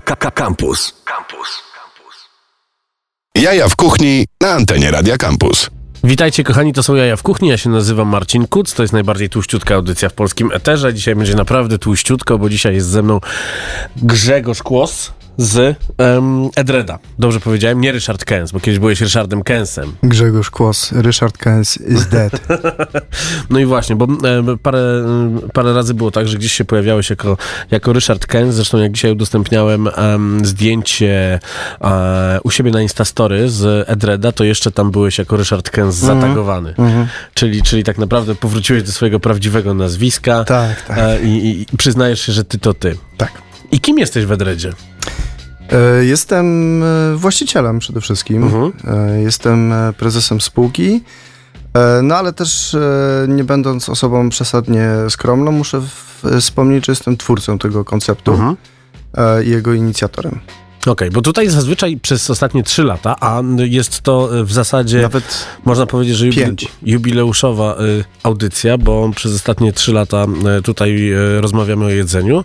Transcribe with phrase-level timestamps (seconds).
[0.00, 0.94] Campus.
[1.04, 1.62] Campus.
[3.34, 5.70] Jaja w kuchni na antenie Radia Campus.
[6.04, 9.30] Witajcie kochani, to są Jaja w Kuchni, ja się nazywam Marcin Kuc, to jest najbardziej
[9.30, 10.94] tłuściutka audycja w polskim eterze.
[10.94, 13.20] Dzisiaj będzie naprawdę tłuściutko, bo dzisiaj jest ze mną
[13.96, 16.98] Grzegorz Kłos z um, Edreda.
[17.18, 19.92] Dobrze powiedziałem, nie Ryszard Kens, bo kiedyś byłeś Ryszardem Kensem.
[20.02, 22.32] Grzegorz Kłos, Ryszard Kens is dead.
[23.50, 27.10] no i właśnie, bo e, parę, e, parę razy było tak, że gdzieś się pojawiałeś
[27.10, 27.36] jako,
[27.70, 29.88] jako Ryszard Kens, zresztą jak dzisiaj udostępniałem
[30.42, 31.40] zdjęcie
[31.80, 36.16] e, u siebie na Instastory z Edreda, to jeszcze tam byłeś jako Ryszard Kens mm
[36.16, 36.20] -hmm.
[36.20, 36.74] zatagowany.
[36.78, 37.06] Mm -hmm.
[37.34, 40.98] czyli, czyli tak naprawdę powróciłeś do swojego prawdziwego nazwiska tak, tak.
[41.24, 42.96] i, i przyznajesz się, że ty to ty.
[43.16, 43.32] Tak.
[43.72, 44.72] I kim jesteś w Edredzie?
[45.72, 48.42] E, jestem e, właścicielem przede wszystkim.
[48.42, 48.72] Mhm.
[48.84, 51.00] E, jestem prezesem spółki.
[52.02, 52.76] No ale też
[53.28, 55.82] nie będąc osobą przesadnie skromną, muszę
[56.40, 58.56] wspomnieć, że jestem twórcą tego konceptu mhm.
[59.44, 60.40] i jego inicjatorem.
[60.80, 65.46] Okej, okay, bo tutaj zazwyczaj przez ostatnie trzy lata, a jest to w zasadzie, Nawet
[65.64, 67.76] można powiedzieć, że jubi jubileuszowa
[68.22, 70.26] audycja, bo przez ostatnie trzy lata
[70.64, 72.44] tutaj rozmawiamy o jedzeniu.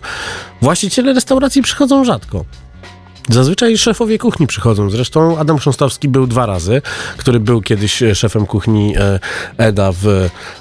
[0.62, 2.44] Właściciele restauracji przychodzą rzadko.
[3.28, 4.90] Zazwyczaj szefowie kuchni przychodzą.
[4.90, 6.82] Zresztą Adam Chrząstowski był dwa razy,
[7.16, 9.20] który był kiedyś e, szefem kuchni e,
[9.58, 10.06] Eda w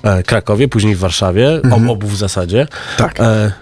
[0.03, 1.89] e, Krakowie, później w Warszawie, mhm.
[1.89, 2.67] obu w zasadzie.
[2.97, 3.19] Tak.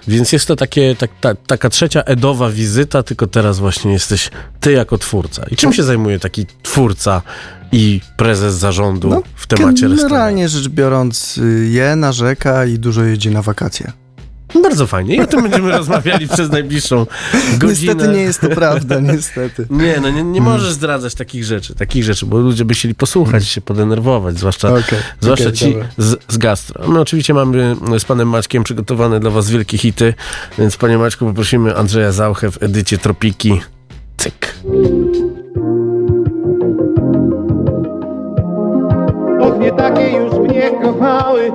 [0.08, 4.71] Więc jest to takie, tak, ta, taka trzecia Edowa wizyta, tylko teraz właśnie jesteś ty
[4.71, 5.43] jako twórca.
[5.52, 5.75] I czym no.
[5.75, 7.21] się zajmuje taki twórca
[7.71, 10.03] i prezes zarządu no, w temacie restauracji?
[10.03, 13.91] Generalnie rzecz biorąc, y, je, narzeka i dużo jedzie na wakacje.
[14.55, 15.16] No bardzo fajnie.
[15.16, 17.05] I o tym będziemy rozmawiali przez najbliższą
[17.57, 17.94] godzinę.
[17.94, 19.67] Niestety nie jest to prawda, niestety.
[19.81, 23.47] Nie, no nie, nie możesz zdradzać takich rzeczy, takich rzeczy, bo ludzie by chcieli posłuchać,
[23.47, 26.88] się podenerwować, zwłaszcza, okay, zwłaszcza okay, ci z, z, gastro.
[26.88, 30.13] My oczywiście mamy z panem Maćkiem przygotowane dla was wielkie hity,
[30.58, 33.61] więc panie Maćku poprosimy Andrzeja Zauchę w edycie Tropiki.
[34.17, 34.55] Cyk.
[39.61, 41.52] nie takie już mnie kochały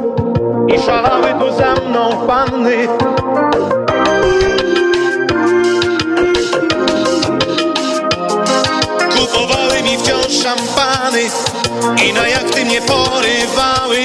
[0.69, 2.89] i szalały tu za mną panny.
[9.17, 11.23] Kupowały mi wciąż szampany
[12.07, 13.99] i na jachty mnie porywały.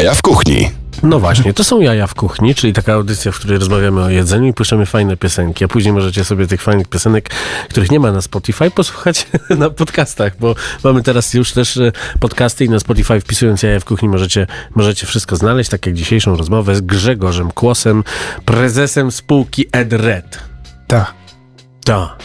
[0.00, 0.70] Jaja w kuchni.
[1.02, 4.46] No właśnie, to są jaja w kuchni, czyli taka audycja, w której rozmawiamy o jedzeniu
[4.46, 7.30] i puszczamy fajne piosenki, a później możecie sobie tych fajnych piosenek,
[7.68, 9.26] których nie ma na Spotify, posłuchać
[9.58, 10.54] na podcastach, bo
[10.84, 15.06] mamy teraz już też e, podcasty i na Spotify wpisując jaja w kuchni możecie, możecie
[15.06, 18.04] wszystko znaleźć, tak jak dzisiejszą rozmowę z Grzegorzem Kłosem,
[18.44, 20.38] prezesem spółki EdRed.
[20.86, 21.14] Tak.
[21.84, 22.16] Ta.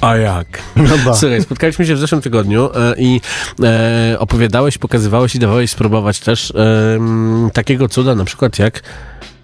[0.00, 0.62] A jak?
[0.76, 1.14] No ba.
[1.14, 3.20] Słuchaj, spotkaliśmy się w zeszłym tygodniu e, i
[3.62, 6.52] e, opowiadałeś, pokazywałeś i dawałeś spróbować też
[6.94, 8.82] em, takiego cuda, na przykład jak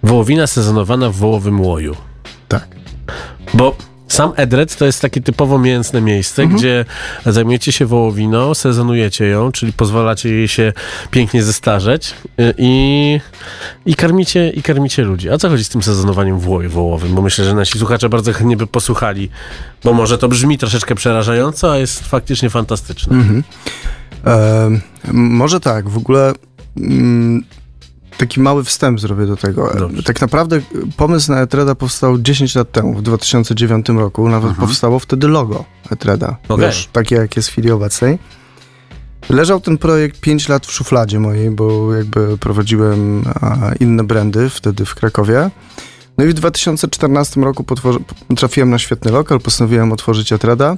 [0.03, 1.95] wołowina sezonowana w wołowym łoju.
[2.47, 2.67] Tak.
[3.53, 3.75] Bo
[4.07, 6.85] sam Edred to jest takie typowo mięsne miejsce, gdzie
[7.25, 10.73] zajmujecie się wołowiną, sezonujecie ją, czyli pozwalacie jej się
[11.11, 13.19] pięknie zestarzeć y, i,
[13.85, 15.29] i, karmicie, i karmicie ludzi.
[15.29, 17.15] A co chodzi z tym sezonowaniem w wołowym?
[17.15, 19.29] Bo myślę, że nasi słuchacze bardzo chętnie by posłuchali,
[19.83, 23.15] bo może to brzmi troszeczkę przerażająco, a jest faktycznie fantastyczne.
[24.25, 24.69] E,
[25.13, 26.33] może tak, w ogóle
[26.77, 27.43] mm,
[28.17, 29.73] taki mały wstęp zrobię do tego.
[29.79, 30.03] Dobrze.
[30.03, 30.61] Tak naprawdę
[30.97, 34.29] pomysł na Etreda powstał 10 lat temu, w 2009 roku.
[34.29, 36.65] Nawet powstało wtedy logo Etreda, Okej.
[36.65, 38.19] wiesz, takie jak jest w chwili obecnej.
[39.29, 43.23] Leżał ten projekt 5 lat w szufladzie mojej, bo jakby prowadziłem
[43.79, 45.49] inne brandy wtedy w Krakowie.
[46.17, 47.65] No i w 2014 roku
[48.37, 50.77] trafiłem na świetny lokal, postanowiłem otworzyć Etreda.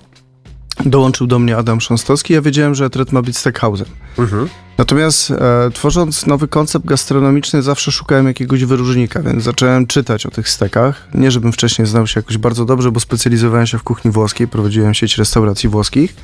[0.85, 3.85] Dołączył do mnie Adam Szonstowski, ja wiedziałem, że Etred ma być steakhouse'em.
[4.17, 4.49] Mhm.
[4.77, 10.49] Natomiast e, tworząc nowy koncept gastronomiczny, zawsze szukałem jakiegoś wyróżnika, więc zacząłem czytać o tych
[10.49, 11.07] stekach.
[11.13, 14.93] Nie, żebym wcześniej znał się jakoś bardzo dobrze, bo specjalizowałem się w kuchni włoskiej, prowadziłem
[14.93, 16.15] sieć restauracji włoskich.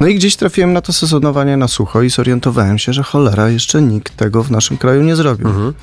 [0.00, 3.82] No i gdzieś trafiłem na to sezonowanie na sucho i zorientowałem się, że cholera, jeszcze
[3.82, 5.48] nikt tego w naszym kraju nie zrobił.
[5.48, 5.74] Mhm.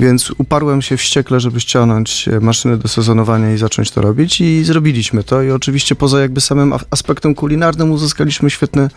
[0.00, 4.64] Więc uparłem się wściekle, żeby ściągnąć e, maszyny do sezonowania i zacząć to robić i
[4.64, 8.88] zrobiliśmy to i oczywiście poza jakby samym aspektem kulinarnym uzyskaliśmy świetny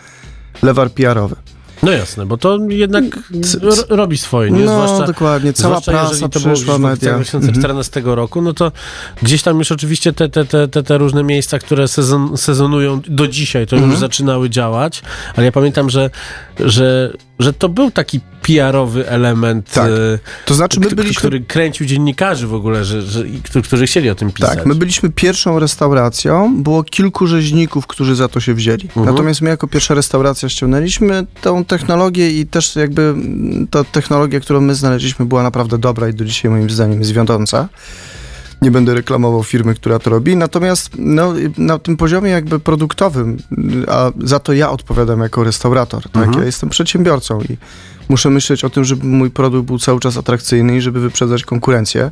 [0.62, 1.36] lewar PR-owy.
[1.82, 3.04] No jasne, bo to jednak
[3.44, 4.64] C- r- robi swoje, nie?
[4.64, 5.52] No, dokładnie.
[5.52, 7.14] Cała zwłaszcza prasa jeżeli to było przyszła, w media.
[7.14, 8.72] 2014 roku, no to
[9.22, 13.28] gdzieś tam już oczywiście te, te, te, te, te różne miejsca, które sezon, sezonują do
[13.28, 13.90] dzisiaj, to Mhm.
[13.90, 15.02] już zaczynały działać,
[15.36, 16.10] ale ja pamiętam, że,
[16.60, 19.90] że, że to był taki PR-owy element, Tak.
[19.90, 23.24] e, To znaczy, my byliśmy który kręcił dziennikarzy w ogóle, że, że,
[23.64, 24.56] którzy chcieli o tym pisać.
[24.56, 28.84] Tak, my byliśmy pierwszą restauracją, było kilku rzeźników, którzy za to się wzięli.
[28.84, 29.06] Mhm.
[29.06, 34.60] Natomiast my jako pierwsza restauracja ściągnęliśmy tą technologię i też jakby mm, ta technologia, którą
[34.60, 37.68] my znaleźliśmy była naprawdę dobra i do dzisiaj moim zdaniem jest wiodąca.
[38.62, 43.36] Nie będę reklamował firmy, która to robi, natomiast no, na tym poziomie jakby produktowym,
[43.88, 46.16] a za to ja odpowiadam jako restaurator, tak?
[46.16, 46.38] Mhm.
[46.38, 47.56] Ja jestem przedsiębiorcą i
[48.08, 52.10] muszę myśleć o tym, żeby mój produkt był cały czas atrakcyjny i żeby wyprzedzać konkurencję.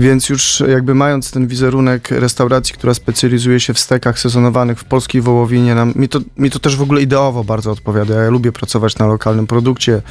[0.00, 5.20] Więc już jakby mając ten wizerunek restauracji, która specjalizuje się w stekach sezonowanych w polskiej
[5.22, 8.14] wołowinie, nam, mi, to, mi to też w ogóle ideowo bardzo odpowiada.
[8.14, 10.02] Ja lubię pracować na lokalnym produkcie,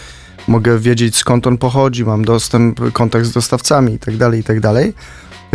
[0.47, 4.91] mogę wiedzieć skąd on pochodzi, mam dostęp, kontakt z dostawcami itd., itd.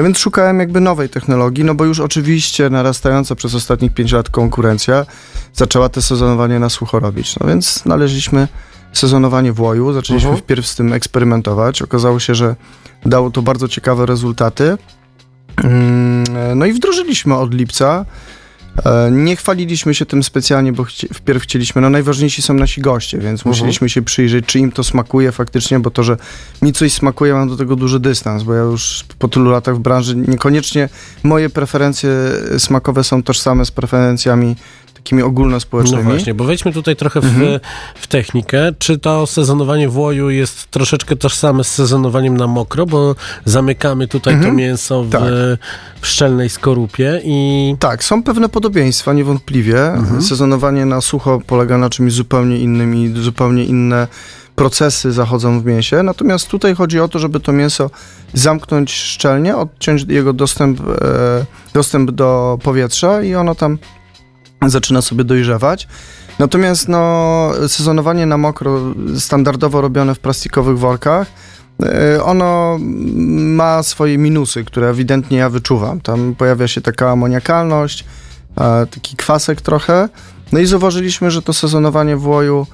[0.01, 4.29] No więc szukałem jakby nowej technologii, no bo już oczywiście narastająca przez ostatnich 5 lat
[4.31, 5.07] konkurencja
[5.55, 7.39] zaczęła te sezonowanie na sucho robić.
[7.41, 8.49] No więc znaleźliśmy
[8.93, 10.45] sezonowanie w łoju, zaczęliśmy Mhm.
[10.45, 11.83] wpierw z tym eksperymentować.
[11.83, 12.57] Okazało się, że
[13.07, 14.79] dało to bardzo ciekawe rezultaty.
[15.65, 16.25] Mm,
[16.59, 18.05] No i wdrożyliśmy od lipca.
[18.87, 23.19] E, Nie chwaliliśmy się tym specjalnie, bo chci- wpierw chcieliśmy, no najważniejsi są nasi goście,
[23.19, 23.51] więc Mhm.
[23.51, 26.17] musieliśmy się przyjrzeć, czy im to smakuje faktycznie, bo to, że
[26.63, 29.79] mi coś smakuje, mam do tego duży dystans, bo ja już po tylu latach w
[29.79, 30.89] branży niekoniecznie
[31.23, 32.11] moje preferencje
[32.59, 34.57] smakowe są tożsame z preferencjami
[35.03, 36.03] takimi No ogólnospołecznymi.
[36.03, 37.61] właśnie, bo wejdźmy tutaj trochę w, Mhm.
[37.95, 38.73] w technikę.
[38.79, 43.15] Czy to sezonowanie w łoju jest troszeczkę tożsame z sezonowaniem na mokro, bo
[43.45, 44.57] zamykamy tutaj to Mhm.
[44.57, 45.23] mięso w, Tak.
[46.01, 49.93] w szczelnej skorupie i Tak, są pewne podobieństwa, niewątpliwie.
[49.93, 50.23] Mhm.
[50.23, 54.09] Sezonowanie na sucho polega na czymś zupełnie innym i zupełnie inne
[54.57, 56.03] procesy zachodzą w mięsie.
[56.03, 57.91] Natomiast tutaj chodzi o to, żeby to mięso
[58.35, 60.85] zamknąć szczelnie, odciąć jego dostęp, e,
[61.75, 63.79] dostęp do powietrza i ono tam
[64.67, 65.89] zaczyna sobie dojrzewać.
[66.39, 68.81] Natomiast no, sezonowanie na mokro,
[69.19, 71.27] standardowo robione w plastikowych workach,
[71.83, 76.01] e, ono ma swoje minusy, które ewidentnie ja wyczuwam.
[76.01, 78.05] Tam pojawia się taka amoniakalność,
[78.91, 80.09] taki kwasek trochę.
[80.53, 82.67] No i zauważyliśmy, że to sezonowanie w łoju,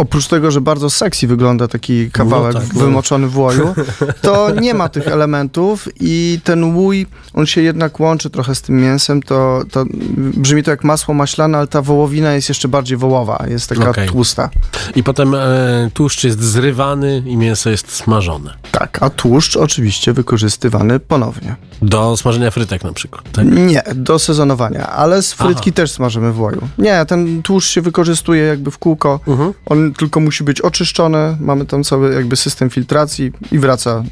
[0.00, 2.80] oprócz tego, że bardzo sexy wygląda taki kawałek tak, no.
[2.80, 3.74] wymoczony w łoju,
[4.22, 8.80] to nie ma tych elementów i ten łój, on się jednak łączy trochę z tym
[8.80, 9.84] mięsem, to, to
[10.16, 14.08] brzmi to jak masło maślane, ale ta wołowina jest jeszcze bardziej wołowa, jest taka Okej.
[14.08, 14.50] tłusta.
[14.96, 18.54] I potem e, tłuszcz jest zrywany i mięso jest smażone.
[18.72, 21.56] Tak, a tłuszcz oczywiście wykorzystywany ponownie.
[21.82, 23.32] Do smażenia frytek na przykład.
[23.32, 23.46] Tak?
[23.46, 25.76] Nie, do sezonowania, ale z frytki Aha.
[25.76, 26.68] też smażymy w łoju.
[26.78, 29.20] Nie, ten tłuszcz się wykorzystuje jakby w kółko.
[29.26, 29.52] Mhm.
[29.66, 34.02] On tylko musi być oczyszczony, mamy tam cały jakby system filtracji i wraca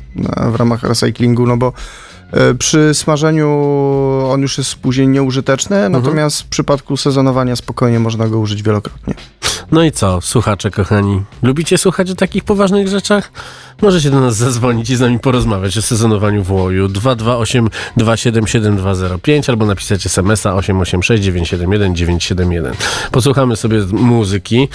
[0.52, 1.72] w ramach recyklingu, no bo
[2.58, 3.48] przy smażeniu
[4.28, 9.14] on już jest później nieużyteczny, natomiast w przypadku sezonowania spokojnie można go użyć wielokrotnie.
[9.72, 11.22] No i co, słuchacze kochani?
[11.42, 13.32] Lubicie słuchać o takich poważnych rzeczach?
[13.82, 19.48] Możecie do nas zadzwonić i z nami porozmawiać o sezonowaniu w łoju 228 277 205
[19.48, 22.74] albo napisać smsa 886 971 971.
[23.10, 24.68] Posłuchamy sobie muzyki.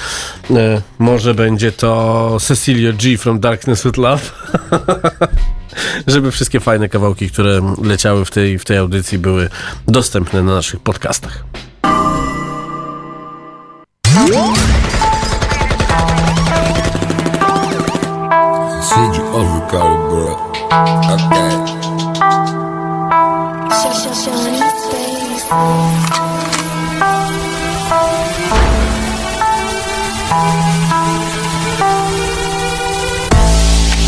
[0.50, 4.22] E, może będzie to Cecilia G from Darkness with Love.
[6.08, 9.50] Żeby wszystkie fajne kawałki, które leciały w tej, w tej audycji były
[9.88, 11.44] dostępne na naszych podcastach.
[20.10, 20.38] Bro.
[21.14, 21.63] Okay.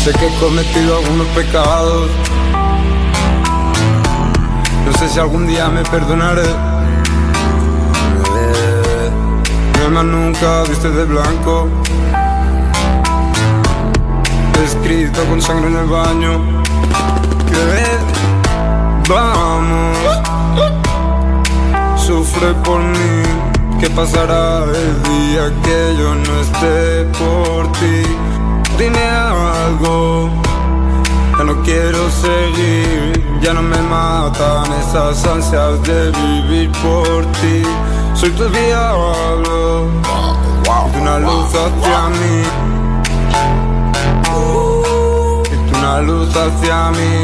[0.06, 2.08] Sé que he cometido algunos pecados.
[4.86, 6.44] No sé si algún día me perdonaré.
[8.38, 9.10] Eh,
[9.90, 11.68] No nunca viste de blanco.
[14.64, 16.62] Escrito con sangre en el baño.
[17.48, 17.98] Que
[19.12, 19.98] vamos.
[21.96, 23.22] Sufre por mí.
[23.80, 28.35] ¿Qué pasará el día que yo no esté por ti?
[28.78, 30.30] Dime algo.
[31.38, 37.62] Ya no quiero seguir, ya no me matan esas ansias de vivir por ti.
[38.14, 39.88] Soy tu diablo,
[40.92, 42.42] tú una luz hacia mí.
[45.44, 47.14] Y tú una luz hacia mí.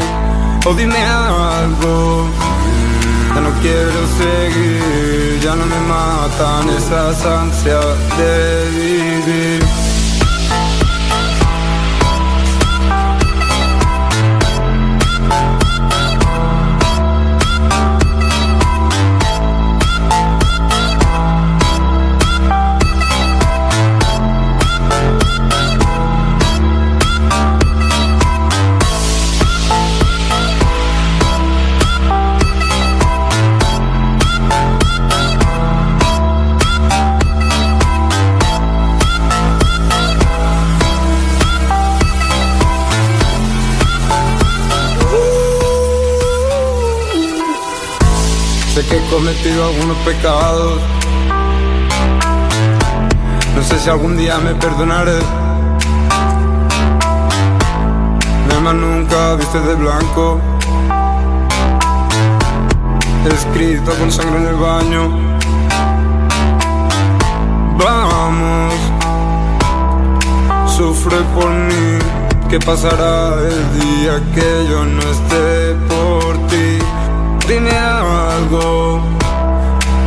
[0.65, 2.27] O dime algo,
[3.33, 7.85] ya no quiero seguir, ya no me matan esas ansias
[8.17, 9.82] de vivir.
[48.73, 50.81] Sé que he cometido algunos pecados.
[53.55, 55.19] No sé si algún día me perdonaré.
[58.63, 60.39] Más nunca viste de blanco.
[63.31, 65.09] Escrito con sangre en el baño.
[67.77, 68.73] Vamos,
[70.65, 71.99] sufre por mí.
[72.49, 76.79] ¿Qué pasará el día que yo no esté por ti?
[77.47, 77.71] Dime
[78.43, 79.01] algo,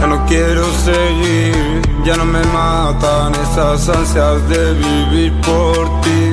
[0.01, 6.31] ya no quiero seguir, ya no me matan esas ansias de vivir por ti.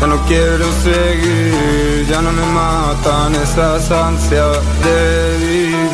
[0.00, 5.85] Ya no quiero seguir, ya no me matan esas ansias de vivir.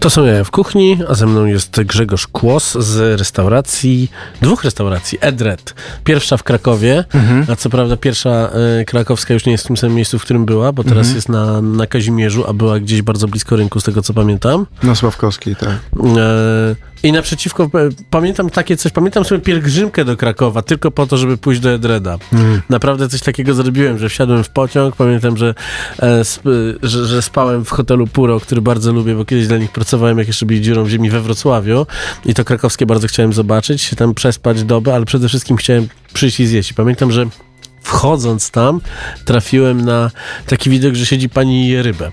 [0.00, 4.10] To są jaja w kuchni, a ze mną jest Grzegorz Kłos z restauracji,
[4.42, 5.74] dwóch restauracji, Edred.
[6.04, 7.04] Pierwsza w Krakowie,
[7.48, 10.44] a co prawda pierwsza e, krakowska już nie jest w tym samym miejscu, w którym
[10.44, 14.02] była, bo teraz jest na, na Kazimierzu, a była gdzieś bardzo blisko rynku, z tego
[14.02, 14.66] co pamiętam.
[14.82, 15.68] Na Sławkowskiej, tak.
[15.68, 17.68] E, I naprzeciwko, e,
[18.10, 22.18] pamiętam takie coś, pamiętam sobie pielgrzymkę do Krakowa, tylko po to, żeby pójść do Edreda.
[22.68, 25.54] Naprawdę coś takiego zrobiłem, że wsiadłem w pociąg, pamiętam, że,
[25.98, 26.44] e, sp,
[26.82, 30.26] że, że spałem w hotelu Puro, który bardzo lubię, bo kiedyś dla nich pracowałem, jak
[30.26, 31.86] jeszcze byli dziurą w ziemi we Wrocławiu
[32.24, 36.40] i to krakowskie bardzo chciałem zobaczyć, się tam przespać dobę, ale przede wszystkim chciałem przyjść
[36.40, 36.70] i zjeść.
[36.70, 37.26] I pamiętam, że
[37.82, 38.80] wchodząc tam,
[39.24, 40.10] trafiłem na
[40.46, 42.10] taki widok, że siedzi pani i je rybę.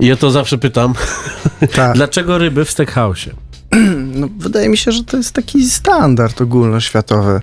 [0.00, 0.94] I ja to zawsze pytam,
[1.74, 1.94] tak.
[1.98, 3.47] dlaczego ryby w steakhouse'ie?
[4.14, 7.40] No, wydaje mi się, że to jest taki standard ogólnoświatowy.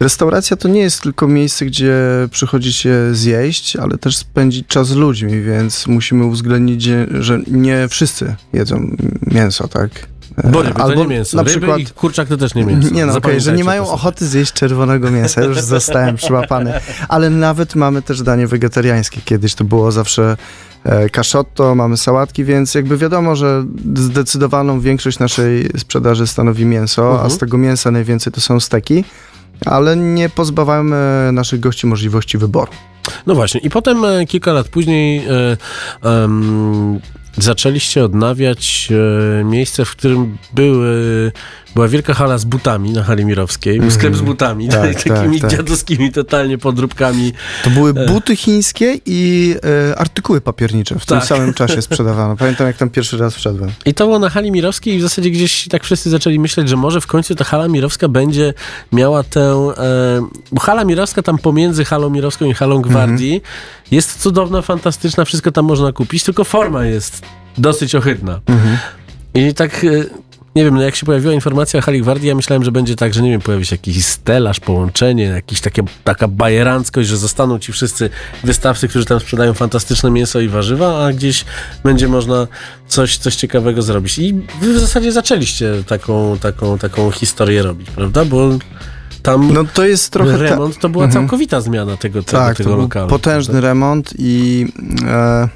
[0.00, 1.94] Restauracja to nie jest tylko miejsce, gdzie
[2.30, 6.82] przychodzi się zjeść, ale też spędzić czas z ludźmi, więc musimy uwzględnić,
[7.20, 8.96] że nie wszyscy jedzą
[9.32, 9.90] mięso, tak?
[10.44, 11.36] Bo ryby to nie mięso.
[11.36, 12.94] Na ryby przykład, i kurczak to też nie mięso.
[12.94, 15.44] Nie no, okej, że nie mają ochoty zjeść czerwonego mięsa.
[15.44, 16.72] Już zostałem przyłapany.
[17.08, 19.20] Ale nawet mamy też danie wegetariańskie.
[19.24, 20.36] Kiedyś to było zawsze e,
[21.12, 27.30] kaszotto, mamy sałatki, więc jakby wiadomo, że zdecydowaną większość naszej sprzedaży stanowi mięso, a Mhm.
[27.30, 29.04] z tego mięsa najwięcej to są steki.
[29.66, 32.72] Ale nie pozbawiamy naszych gości możliwości wyboru.
[33.26, 33.60] No właśnie.
[33.60, 35.56] I potem e, kilka lat później e,
[36.02, 37.00] em,
[37.38, 38.88] zaczęliście odnawiać
[39.40, 41.32] e, miejsce, w którym były,
[41.74, 43.80] była wielka hala z butami na hali Mirowskiej.
[43.80, 45.58] Był sklep z butami, Tak, takimi tak, tak.
[45.58, 47.32] dziadowskimi totalnie podróbkami.
[47.64, 49.54] To były buty chińskie i
[49.90, 51.28] e, artykuły papiernicze w tym Tak.
[51.28, 52.36] samym czasie sprzedawano.
[52.36, 53.70] Pamiętam, jak tam pierwszy raz wszedłem.
[53.86, 56.76] I to było na hali Mirowskiej i w zasadzie gdzieś tak wszyscy zaczęli myśleć, że
[56.76, 58.54] może w końcu ta hala Mirowska będzie
[58.92, 59.72] miała tę...
[59.78, 63.42] E, bo hala Mirowska tam pomiędzy halą Mirowską i halą Gwardii
[63.90, 67.22] jest cudowna, fantastyczna, wszystko tam można kupić, tylko forma jest
[67.58, 68.40] dosyć ohydna.
[69.34, 69.86] I tak...
[70.58, 73.14] Nie wiem, no jak się pojawiła informacja o hali Gwardii, ja myślałem, że będzie tak,
[73.14, 78.10] że nie wiem, pojawi się jakiś stelaż, połączenie, takie, taka bajeranckość, że zostaną ci wszyscy
[78.44, 81.44] wystawcy, którzy tam sprzedają fantastyczne mięso i warzywa, a gdzieś
[81.84, 82.46] będzie można
[82.88, 84.18] coś, coś ciekawego zrobić.
[84.18, 88.24] I wy w zasadzie zaczęliście taką, taką, taką historię robić, prawda?
[88.24, 88.50] Bo
[89.22, 90.36] tam No to jest trochę...
[90.36, 91.22] remont to była Mhm.
[91.22, 93.08] całkowita zmiana tego, tego, Tak, tego lokalu.
[93.08, 93.68] potężny prawda?
[93.68, 94.66] remont i
[95.06, 95.48] e,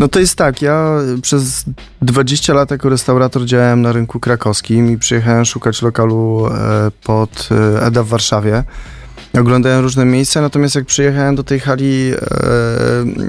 [0.00, 1.64] no to jest tak, ja przez
[2.02, 7.86] 20 lat jako restaurator działałem na rynku krakowskim i przyjechałem szukać lokalu e, pod e,
[7.86, 8.64] Eda w Warszawie.
[9.40, 12.16] Oglądałem różne miejsca, natomiast jak przyjechałem do tej hali e,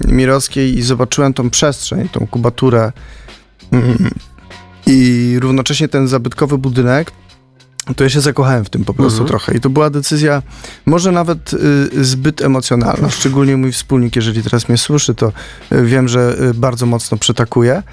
[0.08, 2.92] mirowskiej i zobaczyłem tą przestrzeń, tą kubaturę
[3.72, 4.10] mm,
[4.86, 7.12] i równocześnie ten zabytkowy budynek,
[7.96, 9.28] to ja się zakochałem w tym po prostu Mhm.
[9.28, 9.58] trochę.
[9.58, 10.42] I to była decyzja
[10.86, 13.10] może nawet y, zbyt emocjonalna.
[13.10, 15.32] Szczególnie mój wspólnik, jeżeli teraz mnie słyszy, to
[15.72, 17.84] y, wiem, że y, bardzo mocno przytakuje.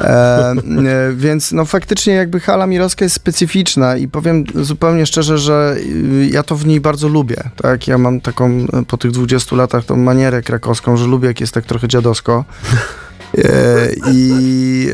[0.00, 0.54] E, e,
[1.16, 6.42] więc no faktycznie jakby hala mirowska jest specyficzna i powiem zupełnie szczerze, że y, ja
[6.42, 7.50] to w niej bardzo lubię.
[7.56, 11.40] Tak, ja mam taką y, po tych 20 latach tą manierę krakowską, że lubię jak
[11.40, 12.44] jest tak trochę dziadowsko.
[13.38, 14.90] E, I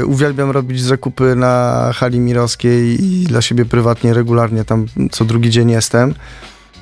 [0.00, 5.50] e, uwielbiam robić zakupy na hali mirowskiej i dla siebie prywatnie regularnie tam co drugi
[5.50, 6.14] dzień jestem.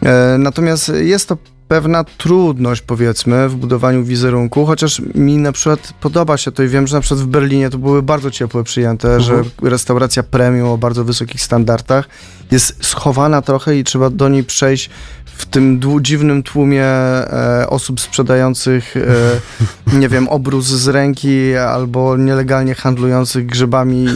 [0.03, 1.37] E, Natomiast jest to
[1.69, 6.87] pewna trudność, powiedzmy, w budowaniu wizerunku, chociaż mi na przykład podoba się to i wiem,
[6.87, 11.05] że na przykład w Berlinie to były bardzo ciepłe przyjęte, że restauracja premium o bardzo
[11.05, 12.09] wysokich standardach
[12.51, 14.91] jest schowana trochę i trzeba do niej przejść
[15.37, 22.75] w tym dziwnym tłumie e, osób sprzedających, e, nie wiem, obrus z ręki albo nielegalnie
[22.75, 24.07] handlujących grzybami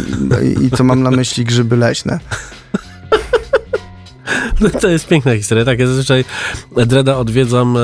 [0.60, 2.18] i, i to mam na myśli grzyby leśne.
[4.60, 5.64] No, to jest piękna historia.
[5.64, 6.24] Tak, ja zazwyczaj
[6.86, 7.80] Dreda odwiedzam e,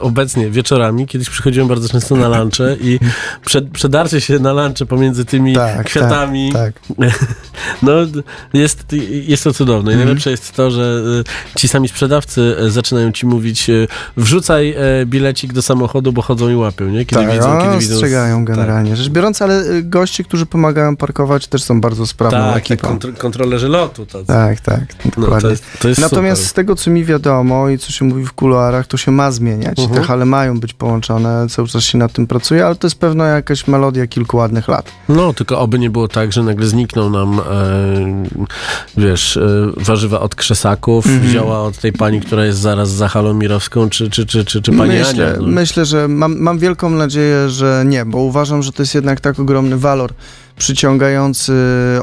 [0.00, 1.06] obecnie wieczorami.
[1.06, 3.00] Kiedyś przychodziłem bardzo często na lunche i
[3.46, 6.52] przed, przedarcie się na lunche pomiędzy tymi Tak, kwiatami.
[6.52, 6.72] Tak,
[7.82, 7.92] No,
[8.52, 8.86] jest,
[9.26, 9.90] jest to cudowne.
[9.90, 10.08] I Mhm.
[10.08, 11.02] najlepsze jest to, że
[11.54, 14.74] e, ci sami sprzedawcy e, zaczynają ci mówić e, wrzucaj
[15.06, 17.04] bilecik do samochodu, bo chodzą i łapią, nie?
[17.06, 17.94] Kiedy tak, widzą, kiedy widzą.
[17.94, 22.62] ostrzegają generalnie rzecz biorąc, ale goście, którzy pomagają parkować też są bardzo sprawną Tak, tak,
[22.72, 22.88] ekipą.
[22.98, 24.06] kontro- kontrolerzy lotu.
[24.06, 24.26] Tacy.
[24.26, 25.40] Tak, tak, No, dokładnie.
[25.42, 26.50] to jest, to Natomiast super.
[26.50, 29.78] z tego, co mi wiadomo i co się mówi w kuluarach, to się ma zmieniać.
[29.78, 30.00] Mhm.
[30.00, 33.26] Te hale mają być połączone, cały czas się nad tym pracuje, ale to jest pewna
[33.26, 34.92] jakaś melodia kilku ładnych lat.
[35.08, 37.42] No, tylko oby nie było tak, że nagle znikną nam, e,
[38.96, 39.40] wiesz, e,
[39.76, 41.32] warzywa od krzesaków, Mhm.
[41.32, 44.72] zioła od tej pani, która jest zaraz za halą mirowską, czy, czy, czy, czy, czy
[44.72, 45.36] pani myślę, Ania.
[45.40, 45.46] No.
[45.46, 49.40] myślę, że mam, mam wielką nadzieję, że nie, bo uważam, że to jest jednak tak
[49.40, 50.10] ogromny walor
[50.58, 51.52] przyciągający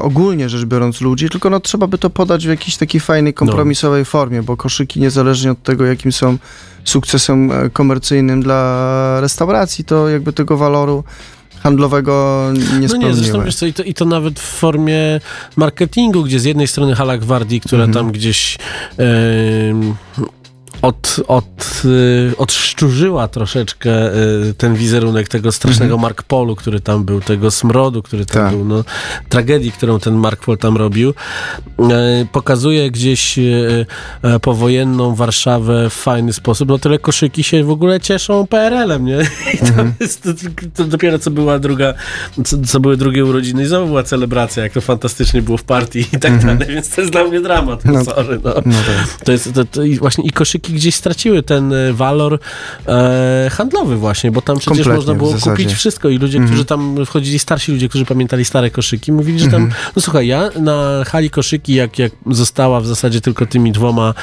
[0.00, 4.04] ogólnie rzecz biorąc ludzi, tylko no trzeba by to podać w jakiejś takiej fajnej, kompromisowej
[4.04, 6.38] formie, bo koszyki niezależnie od tego, jakim są
[6.84, 11.04] sukcesem e, komercyjnym dla restauracji, to jakby tego waloru
[11.62, 13.14] handlowego nie No nie, spełniły.
[13.14, 15.20] zresztą wiesz co, i to, i to nawet w formie
[15.56, 18.04] marketingu, gdzie z jednej strony Hala Gwardii, która Mhm.
[18.04, 18.58] tam gdzieś
[18.98, 19.94] em,
[20.84, 24.14] od, od, y, odszczurzyła troszeczkę
[24.50, 28.58] y, ten wizerunek tego strasznego Mark-Polu, który tam był, tego smrodu, który tam Mhm.
[28.58, 28.66] Tak.
[28.68, 28.84] był, no,
[29.28, 31.14] tragedii, którą ten Mark-Pol tam robił,
[31.80, 33.38] e, pokazuje gdzieś
[34.42, 39.18] powojenną Warszawę w fajny sposób, no tyle koszyki się w ogóle cieszą PRL-em, nie?
[39.54, 39.92] I to, Mhm.
[40.00, 40.30] jest, to,
[40.74, 41.94] to dopiero co była druga,
[42.44, 46.00] co, co były drugie urodziny i znowu była celebracja, jak to fantastycznie było w partii
[46.12, 48.04] i tak dalej, więc to jest dla mnie dramat, no, Mhm.
[48.16, 48.50] Sorry, no.
[48.66, 49.24] No tak.
[49.24, 52.38] To jest, to, to właśnie i koszyki gdzieś straciły ten e, walor
[52.86, 55.32] e, handlowy właśnie, bo tam przecież Kompletnie, można było.
[55.32, 55.56] Mhm.
[55.56, 59.48] kupić wszystko i ludzie, którzy tam wchodzili, starsi ludzie, którzy pamiętali stare koszyki, mówili, że
[59.48, 59.82] tam, Mhm.
[59.96, 64.14] no słuchaj, ja na hali koszyki, jak, jak została w zasadzie tylko tymi dwoma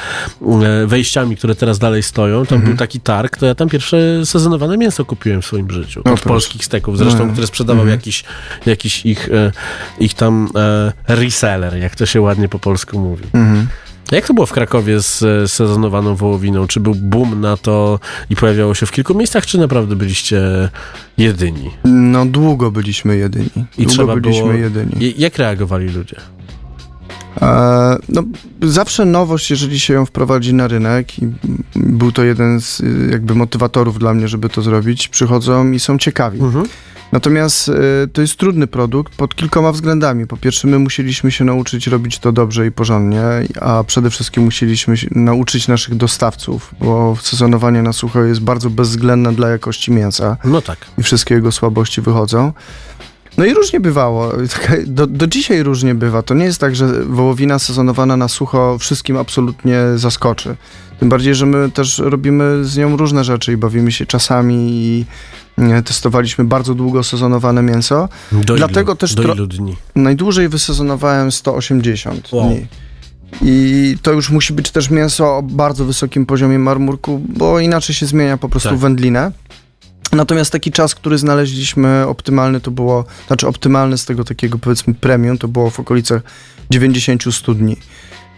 [0.82, 2.70] e, wejściami, które teraz dalej stoją, tam Mhm.
[2.72, 6.00] był taki targ, to ja tam pierwsze sezonowane mięso kupiłem w swoim życiu.
[6.00, 6.24] Od proszę.
[6.28, 7.32] polskich steków, zresztą, No.
[7.32, 8.24] które sprzedawał jakiś,
[8.66, 9.52] jakiś ich, e,
[9.98, 13.24] ich tam e, reseller, jak to się ładnie po polsku mówi.
[13.32, 13.66] Mhm.
[14.10, 16.66] Jak to było w Krakowie z e, sezonowaną wołowiną?
[16.66, 17.98] Czy był boom na to
[18.30, 20.42] i pojawiało się w kilku miejscach, czy naprawdę byliście
[21.18, 21.70] jedyni?
[21.84, 23.46] No długo byliśmy jedyni.
[23.56, 24.54] I długo trzeba byliśmy było...
[24.54, 24.92] jedyni.
[25.04, 26.16] I- Jak reagowali ludzie?
[27.40, 28.22] E, no,
[28.62, 31.28] zawsze nowość, jeżeli się ją wprowadzi na rynek i
[31.76, 35.98] był to jeden z y, jakby motywatorów dla mnie, żeby to zrobić, przychodzą i są
[35.98, 36.40] ciekawi.
[36.40, 36.66] Mhm.
[37.12, 37.72] Natomiast y,
[38.12, 40.26] to jest trudny produkt pod kilkoma względami.
[40.26, 43.22] Po pierwsze, my musieliśmy się nauczyć robić to dobrze i porządnie,
[43.60, 49.48] a przede wszystkim musieliśmy nauczyć naszych dostawców, bo sezonowanie na sucho jest bardzo bezwzględne dla
[49.48, 50.78] jakości mięsa No tak.
[50.98, 52.52] i wszystkie jego słabości wychodzą.
[53.38, 54.32] No i różnie bywało.
[54.86, 56.22] Do, do dzisiaj różnie bywa.
[56.22, 60.56] To nie jest tak, że wołowina sezonowana na sucho wszystkim absolutnie zaskoczy.
[61.00, 65.04] Tym bardziej, że my też robimy z nią różne rzeczy i bawimy się czasami i
[65.58, 68.08] e, testowaliśmy bardzo długo sezonowane mięso.
[68.32, 69.76] Do Dlatego ilu, też do ilu dni?
[69.96, 72.48] Najdłużej wysezonowałem 180 Wow.
[72.48, 72.66] dni.
[73.42, 78.06] I to już musi być też mięso o bardzo wysokim poziomie marmurku, bo inaczej się
[78.06, 78.78] zmienia po prostu Tak.
[78.78, 79.32] wędlinę.
[80.12, 85.38] Natomiast taki czas, który znaleźliśmy optymalny, to było, znaczy optymalny z tego takiego powiedzmy premium,
[85.38, 86.22] to było w okolicach
[86.72, 87.76] 90-100 dni.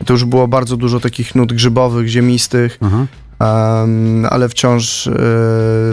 [0.06, 3.06] To już było bardzo dużo takich nut grzybowych, ziemistych, Mhm.
[3.40, 5.12] em, ale wciąż e,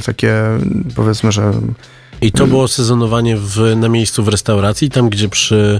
[0.05, 0.33] takie
[0.95, 1.53] powiedzmy, że
[2.21, 5.79] I to było sezonowanie w, na miejscu w restauracji, tam gdzie przy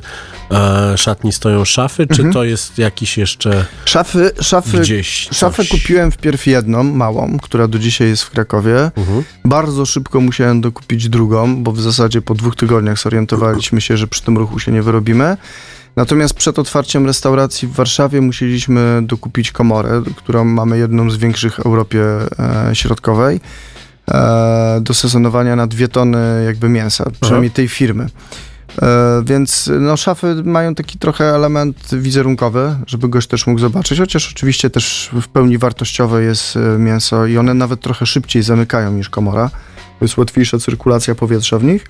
[0.52, 2.34] e, szatni stoją szafy, czy Mhm.
[2.34, 8.08] to jest jakiś jeszcze szafy, szafy gdzieś Szafę kupiłem wpierw jedną, małą, która do dzisiaj
[8.08, 8.92] jest w Krakowie.
[8.98, 9.24] Mhm.
[9.46, 14.22] Bardzo szybko musiałem dokupić drugą, bo w zasadzie po dwóch tygodniach zorientowaliśmy się, że przy
[14.24, 15.38] tym ruchu się nie wyrobimy.
[15.96, 21.60] Natomiast przed otwarciem restauracji w Warszawie musieliśmy dokupić komorę, którą mamy jedną z większych w
[21.60, 22.04] Europie
[22.70, 23.40] e, Środkowej,
[24.82, 28.08] do sezonowania na dwie tony jakby mięsa, przynajmniej tej firmy.
[28.82, 34.32] E, więc no, szafy mają taki trochę element wizerunkowy, żeby gość też mógł zobaczyć, chociaż
[34.32, 39.10] oczywiście też w pełni wartościowe jest e, mięso i one nawet trochę szybciej zamykają niż
[39.10, 39.50] komora.
[40.02, 41.86] Jest łatwiejsza cyrkulacja powietrza w nich.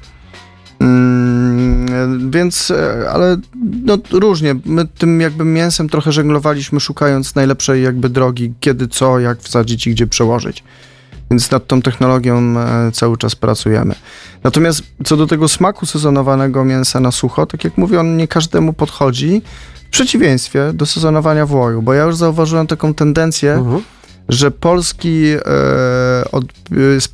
[0.79, 3.37] Mm, więc, e, ale
[3.83, 4.55] no, różnie.
[4.65, 9.91] My tym jakby mięsem trochę żeglowaliśmy, szukając najlepszej jakby drogi, kiedy co, jak wsadzić i
[9.91, 10.63] gdzie przełożyć.
[11.31, 13.95] Więc nad tą technologią e, cały czas pracujemy.
[14.43, 18.73] Natomiast co do tego smaku sezonowanego mięsa na sucho, tak jak mówię, on nie każdemu
[18.73, 19.41] podchodzi.
[19.87, 23.81] W przeciwieństwie do sezonowania wołoju, bo ja już zauważyłem taką tendencję, Mhm.
[24.31, 26.43] Że polski, e, od,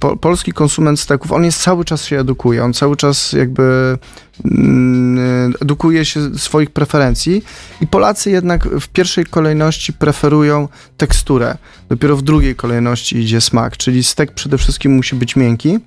[0.04, 3.98] e, polski konsument steków, on jest cały czas się edukuje, on cały czas jakby
[4.46, 7.44] mm, edukuje się swoich preferencji
[7.82, 11.58] i Polacy jednak w pierwszej kolejności preferują teksturę,
[11.90, 15.80] dopiero w drugiej kolejności idzie smak, czyli stek przede wszystkim musi być miękki,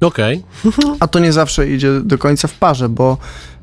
[0.00, 0.42] Okej.
[1.00, 3.18] a to nie zawsze idzie do końca w parze, bo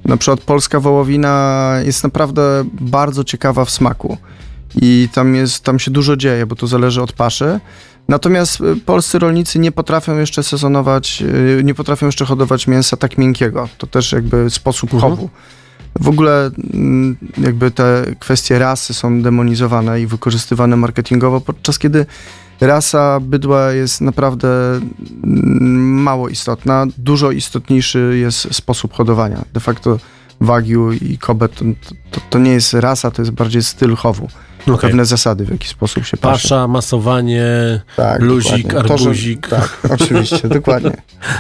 [0.05, 4.17] na przykład polska wołowina jest naprawdę bardzo ciekawa w smaku.
[4.75, 7.59] I tam, jest, tam się dużo dzieje, bo to zależy od paszy.
[8.07, 11.23] Natomiast y, polscy rolnicy nie potrafią jeszcze sezonować,
[11.59, 13.69] y, nie potrafią jeszcze hodować mięsa tak miękkiego.
[13.77, 15.11] To też jakby sposób Mhm.
[15.11, 15.29] chowu.
[15.99, 22.05] W ogóle mm, jakby te kwestie rasy są demonizowane i wykorzystywane marketingowo, podczas kiedy
[22.61, 26.85] rasa bydła jest naprawdę mm, mało istotna.
[26.97, 29.45] Dużo istotniejszy jest sposób hodowania.
[29.53, 29.99] De facto
[30.41, 31.65] Wagyu i Kobe to,
[32.11, 34.27] to, to nie jest rasa, to jest bardziej styl chowu.
[34.67, 34.77] Okej.
[34.89, 36.41] Pewne zasady, w jaki sposób się paszy.
[36.43, 37.45] Pasza, masowanie,
[37.95, 38.87] Tak, luzik, dokładnie.
[38.89, 39.47] To, że- arbuzik.
[39.47, 40.91] tak, oczywiście, dokładnie.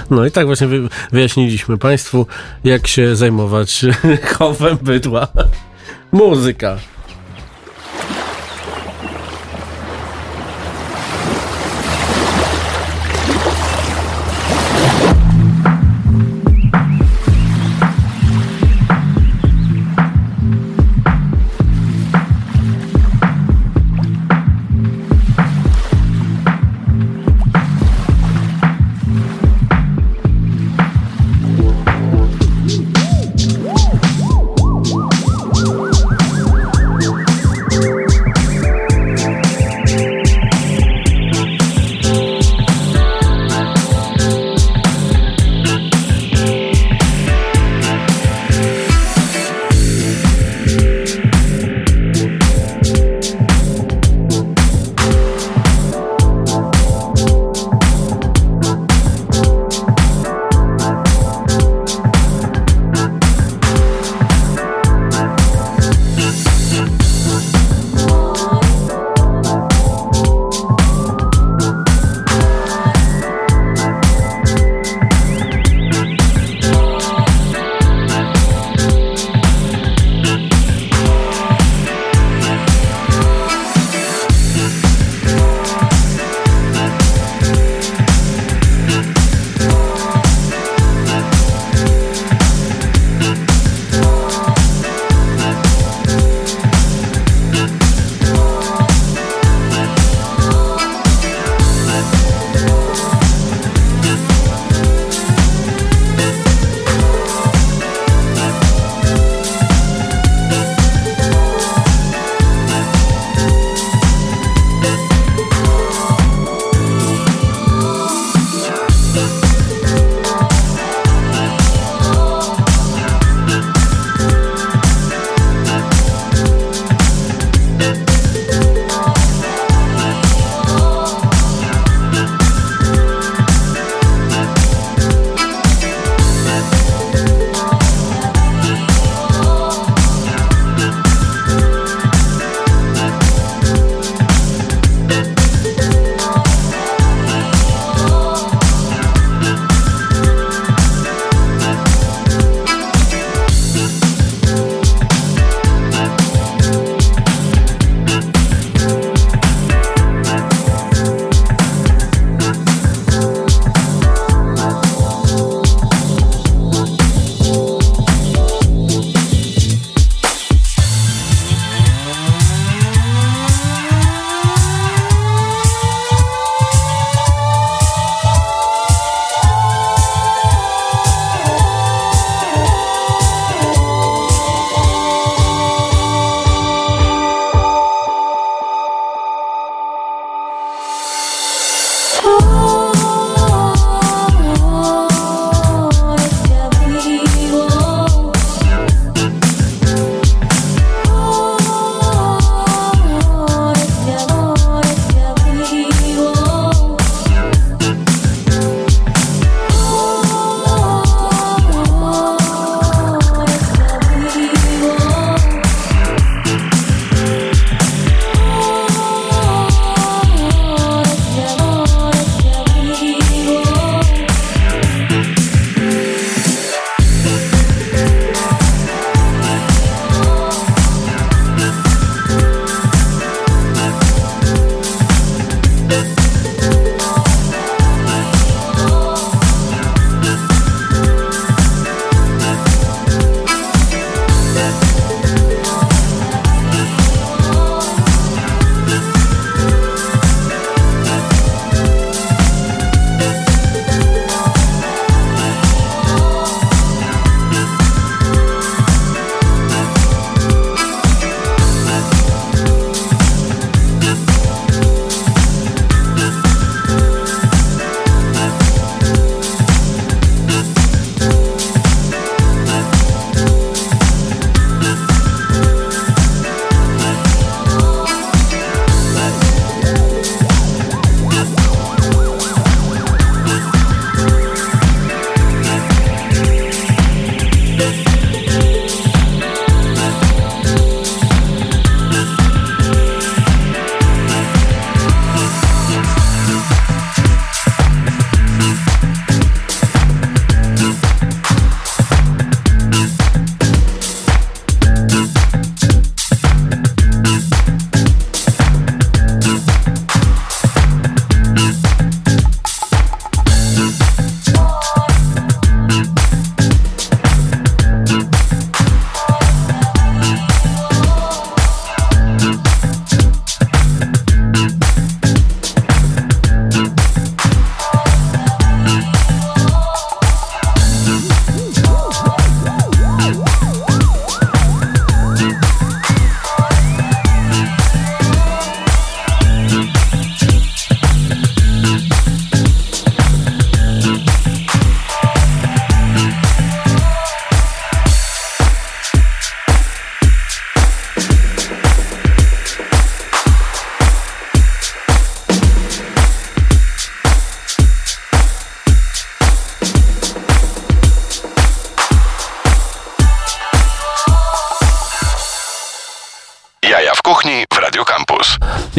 [0.09, 2.25] No i tak właśnie wy, wyjaśniliśmy Państwu,
[2.63, 3.85] jak się zajmować
[4.37, 5.27] chowem bydła.
[6.11, 6.77] Muzyka.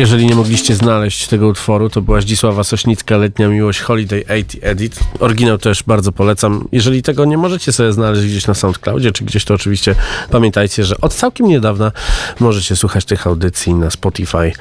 [0.02, 5.00] Jeżeli nie mogliście znaleźć tego utworu, to była Zdzisława Sośnicka, Letnia Miłość, Holiday 80 Edit.
[5.20, 6.68] Oryginał też bardzo polecam.
[6.72, 9.94] Jeżeli tego nie możecie sobie znaleźć gdzieś na SoundCloudzie, czy gdzieś, to oczywiście
[10.30, 11.92] pamiętajcie, że od całkiem niedawna
[12.40, 14.52] możecie słuchać tych audycji na Spotify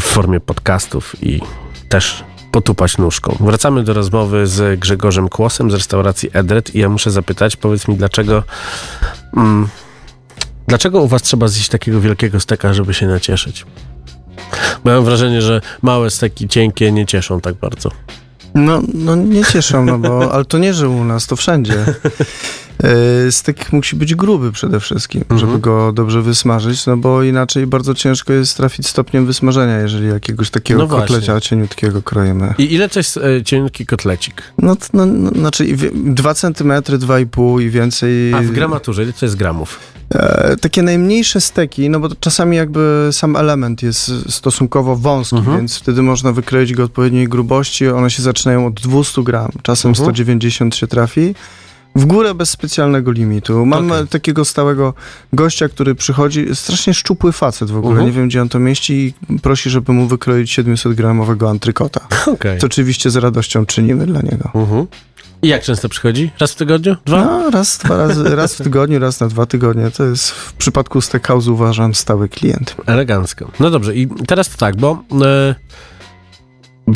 [0.00, 1.40] w formie podcastów i
[1.88, 3.36] też potupać nóżką.
[3.40, 7.96] Wracamy do rozmowy z Grzegorzem Kłosem z restauracji Edred i ja muszę zapytać, powiedz mi
[7.96, 8.42] dlaczego...
[9.36, 9.68] Mm,
[10.68, 13.66] Dlaczego u was trzeba zjeść takiego wielkiego steka, żeby się nacieszyć?
[14.84, 17.90] Bo ja mam wrażenie, że małe steki cienkie nie cieszą tak bardzo.
[18.54, 21.74] No, no nie cieszą, no bo, ale to nie, że u nas, to wszędzie.
[22.82, 25.40] Yy, Stek musi być gruby przede wszystkim, Mhm.
[25.40, 30.50] żeby go dobrze wysmażyć, no bo inaczej bardzo ciężko jest trafić stopniem wysmażenia, jeżeli jakiegoś
[30.50, 31.06] takiego No właśnie.
[31.06, 32.54] kotlecia cieniutkiego kroimy.
[32.58, 34.42] I ile to jest e, cienki kotlecik?
[34.58, 35.64] No, no, no znaczy
[35.94, 38.34] 2 cm, 2,5 i więcej.
[38.34, 39.78] A w gramaturze ile to jest gramów?
[40.14, 45.56] E, takie najmniejsze steki, no bo czasami jakby sam element jest stosunkowo wąski, Mhm.
[45.56, 47.88] więc wtedy można wykroić go odpowiedniej grubości.
[47.88, 50.04] One się zaczynają od 200 gram, czasem Mhm.
[50.06, 51.34] 190 się trafi.
[51.94, 53.66] W górę bez specjalnego limitu.
[53.66, 54.94] Mam e, takiego stałego
[55.32, 58.06] gościa, który przychodzi, strasznie szczupły facet w ogóle, Mhm.
[58.10, 62.00] nie wiem gdzie on to mieści i prosi, żeby mu wykroić 700 gramowego antrykota.
[62.26, 62.58] Okej.
[62.58, 64.50] To oczywiście z radością czynimy dla niego.
[64.54, 64.86] Mhm.
[65.42, 66.30] I jak często przychodzi?
[66.40, 66.96] Raz w tygodniu?
[67.06, 67.24] Dwa?
[67.24, 69.90] No, raz, dwa razy, raz w tygodniu, raz na dwa tygodnie.
[69.90, 72.76] To jest w przypadku steakhouse uważam stały klient.
[72.86, 73.50] Elegancko.
[73.60, 75.54] No dobrze, i teraz to tak, bo e,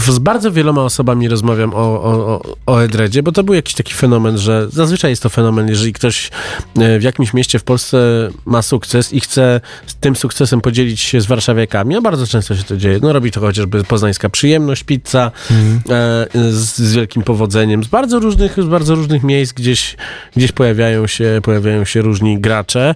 [0.00, 4.38] z bardzo wieloma osobami rozmawiam o, o, o, Edredzie, bo to był jakiś taki fenomen,
[4.38, 6.30] że zazwyczaj jest to fenomen, jeżeli ktoś
[6.78, 11.20] e, w jakimś mieście w Polsce ma sukces i chce z tym sukcesem podzielić się
[11.20, 12.98] z warszawiakami, a bardzo często się to dzieje.
[13.02, 18.62] No robi to chociażby Poznańska Przyjemność, pizza, e, z, z wielkim powodzeniem, z bardzo różnych,
[18.62, 19.96] z bardzo różnych miejsc gdzieś,
[20.36, 22.94] gdzieś pojawiają się, pojawiają się różni gracze.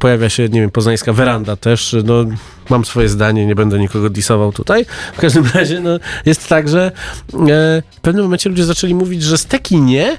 [0.00, 2.24] Pojawia się, nie wiem, Poznańska Weranda też, no
[2.70, 4.86] mam swoje zdanie, nie będę nikogo disował tutaj.
[5.14, 5.90] W każdym razie no,
[6.26, 6.92] jest tak, że
[7.32, 10.18] e, w pewnym momencie ludzie zaczęli mówić, że steki nie,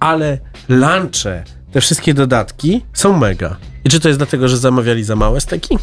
[0.00, 3.56] ale lunche, te wszystkie dodatki są mega.
[3.84, 5.78] I czy to jest dlatego, że zamawiali za małe steki?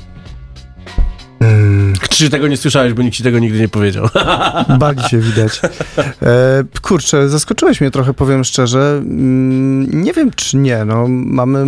[2.10, 4.08] Czy tego nie słyszałeś, bo nikt ci tego nigdy nie powiedział?
[4.79, 5.62] Bali się widać.
[6.21, 8.97] E, kurczę, zaskoczyłeś mnie trochę, powiem szczerze.
[8.97, 10.86] Mm, Nie wiem, czy nie.
[10.86, 11.65] No, mamy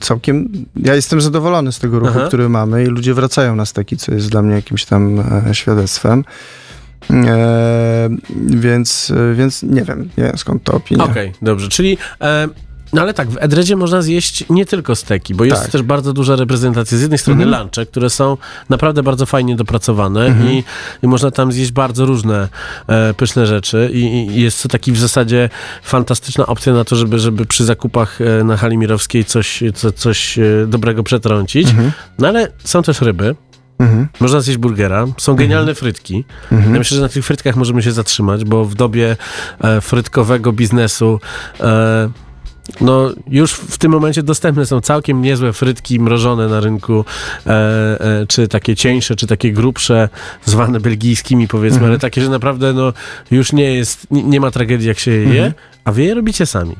[0.00, 0.48] całkiem...
[0.76, 2.28] Ja jestem zadowolony z tego ruchu, Aha.
[2.28, 6.24] który mamy i ludzie wracają na steki, co jest dla mnie jakimś tam e, świadectwem.
[7.10, 8.08] E,
[8.46, 11.04] więc, e, więc nie wiem, nie wiem skąd to opinia.
[11.04, 11.98] Okej, dobrze, czyli...
[12.20, 12.48] E,
[12.92, 15.70] no ale tak, w Edredzie można zjeść nie tylko steki, bo jest Tak.
[15.70, 16.98] też bardzo duża reprezentacja.
[16.98, 17.62] Z jednej strony Mhm.
[17.62, 18.36] lunche, które są
[18.68, 20.64] naprawdę bardzo fajnie dopracowane i,
[21.02, 22.48] i można tam zjeść bardzo różne
[22.86, 23.98] e, pyszne rzeczy i,
[24.36, 25.50] i jest to taki w zasadzie
[25.82, 30.38] fantastyczna opcja na to, żeby, żeby przy zakupach e, na hali mirowskiej coś, co, coś
[30.38, 31.68] e, dobrego przetrącić.
[32.18, 33.36] No ale są też ryby.
[33.78, 34.08] Mhm.
[34.20, 36.24] Można zjeść burgera, są genialne frytki.
[36.50, 39.16] Ja myślę, że na tych frytkach możemy się zatrzymać, bo w dobie
[39.60, 41.20] e, frytkowego biznesu
[41.60, 42.10] e,
[42.80, 47.04] no już w tym momencie dostępne są całkiem niezłe frytki mrożone na rynku,
[47.46, 47.50] e,
[48.00, 50.08] e, czy takie cieńsze, czy takie grubsze,
[50.44, 52.92] zwane belgijskimi powiedzmy, ale takie, że naprawdę no
[53.30, 55.52] już nie jest, nie, nie ma tragedii jak się je je,
[55.84, 56.76] a wy je robicie sami.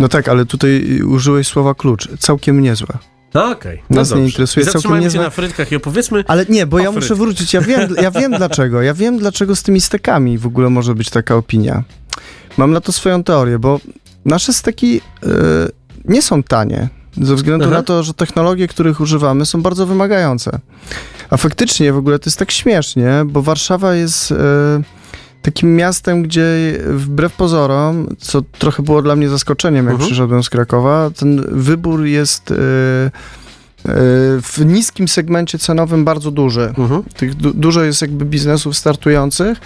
[0.00, 2.08] No tak, ale tutaj użyłeś słowa klucz.
[2.18, 2.98] Całkiem niezłe.
[3.34, 3.82] No okej.
[3.90, 4.26] No Nas nie dobrze.
[4.30, 7.18] interesuje całkiem niezłe- na frytkach i opowiedzmy, Ale nie, bo ja muszę frytkach.
[7.18, 7.54] wrócić.
[7.54, 8.82] Ja wiem, ja wiem dlaczego.
[8.82, 11.82] Ja wiem, dlaczego z tymi stekami w ogóle może być taka opinia.
[12.56, 13.80] Mam na to swoją teorię, bo
[14.24, 15.28] nasze steki y,
[16.04, 16.88] nie są tanie.
[17.22, 17.74] Ze względu Aha.
[17.74, 20.58] na to, że technologie, których używamy, są bardzo wymagające.
[21.30, 24.34] A faktycznie w ogóle to jest tak śmiesznie, bo Warszawa jest y,
[25.42, 26.44] takim miastem, gdzie
[26.86, 30.08] wbrew pozorom, co trochę było dla mnie zaskoczeniem, jak Mhm.
[30.10, 32.58] przyszedłem z Krakowa, ten wybór jest y, y,
[34.42, 36.74] w niskim segmencie cenowym bardzo duży.
[36.78, 37.02] mhm.
[37.16, 39.58] Tych du- dużo jest jakby biznesów startujących,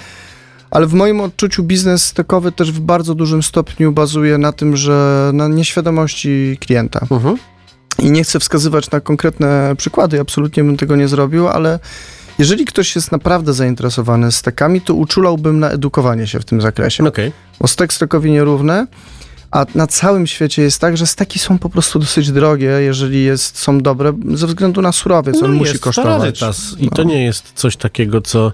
[0.71, 5.31] ale w moim odczuciu biznes stekowy też w bardzo dużym stopniu bazuje na tym, że
[5.35, 7.07] na nieświadomości klienta.
[7.11, 7.37] Mhm.
[7.99, 11.79] I nie chcę wskazywać na konkretne przykłady, absolutnie bym tego nie zrobił, ale
[12.39, 17.05] jeżeli ktoś jest naprawdę zainteresowany stekami, to uczulałbym na edukowanie się w tym zakresie.
[17.09, 17.33] Okej.
[17.61, 18.87] Bo stek stekowi nierówny,
[19.51, 23.59] a na całym świecie jest tak, że steki są po prostu dosyć drogie, jeżeli jest,
[23.59, 26.21] są dobre, ze względu na surowiec, on No musi jest kosztować.
[26.21, 26.91] rarytas I No.
[26.91, 28.53] to nie jest coś takiego, co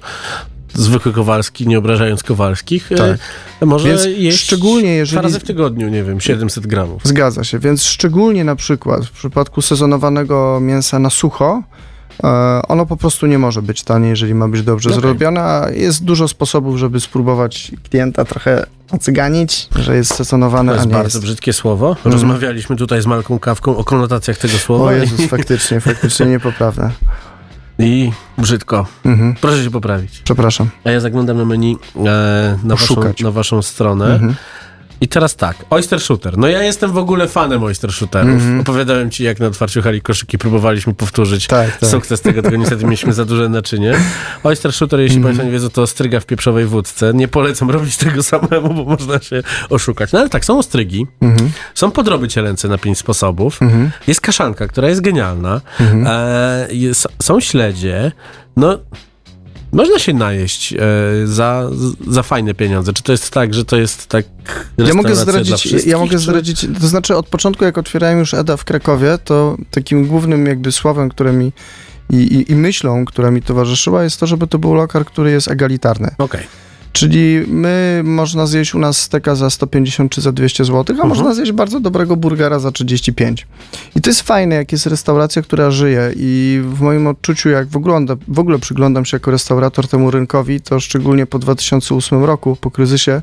[0.75, 3.18] zwykły Kowalski, nie obrażając Kowalskich, Tak.
[3.61, 7.03] e, może Więc jeść szczególnie jeżeli- dwa razy w tygodniu, nie wiem, 700 gramów.
[7.05, 11.62] Zgadza się, więc szczególnie na przykład w przypadku sezonowanego mięsa na sucho,
[12.25, 12.29] e,
[12.68, 15.01] ono po prostu nie może być tanie, jeżeli ma być dobrze Okej.
[15.03, 20.75] zrobione, a jest dużo sposobów, żeby spróbować klienta trochę ocyganić, że jest To sezonowane, a
[20.75, 21.20] jest bardzo jest.
[21.20, 21.97] brzydkie słowo.
[22.05, 26.91] Rozmawialiśmy tutaj z Malką Kawką o konotacjach tego słowa O Jezus, faktycznie, faktycznie niepoprawne.
[27.79, 28.87] I brzydko.
[29.05, 29.35] Mhm.
[29.41, 30.20] Proszę się poprawić.
[30.25, 30.68] Przepraszam.
[30.85, 34.14] A ja zaglądam na menu e, na, waszą, na waszą stronę.
[34.14, 34.35] Mhm.
[35.05, 36.38] I teraz tak, Oyster Shooter.
[36.38, 38.28] No ja jestem w ogóle fanem Oyster Shooterów.
[38.34, 38.61] Mhm.
[38.61, 41.88] Opowiadałem ci, jak na otwarciu hali koszyki próbowaliśmy powtórzyć Tak, tak.
[41.90, 43.94] sukces tego, tylko niestety mieliśmy za duże naczynie.
[44.44, 45.30] Oyster Shooter, jeśli Mhm.
[45.34, 47.12] Państwo nie wiedzą, to ostryga w pieprzowej wódce.
[47.14, 50.12] Nie polecam robić tego samemu, bo można się oszukać.
[50.12, 51.50] No ale tak, są ostrygi, Mhm.
[51.74, 53.90] są podroby cielęce na pięć sposobów, Mhm.
[54.07, 56.05] jest kaszanka, która jest genialna, Mhm.
[56.07, 58.12] e, jest, są śledzie,
[58.57, 58.78] no...
[59.75, 60.77] Można się najeść e,
[61.25, 61.70] za,
[62.07, 62.93] za fajne pieniądze.
[62.93, 64.25] Czy to jest tak, że to jest tak.
[64.79, 68.57] Ja mogę zdradzić, ja mogę czy- zdradzić, to znaczy od początku jak otwierałem już Eda
[68.57, 71.53] w Krakowie, to takim głównym jakby słowem, które mi
[72.11, 75.49] i, i, i myślą, która mi towarzyszyła jest to, żeby to był lokal, który jest
[75.49, 76.11] egalitarny.
[76.18, 76.47] Okej.
[76.95, 81.09] Czyli my można zjeść u nas steka za 150 czy za 200 zł, a Mhm.
[81.09, 83.47] można zjeść bardzo dobrego burgera za 35.
[83.97, 87.76] I to jest fajne, jak jest restauracja, która żyje i w moim odczuciu, jak w
[87.76, 92.70] ogóle, w ogóle przyglądam się jako restaurator temu rynkowi, to szczególnie po 2008 roku, po
[92.70, 93.22] kryzysie,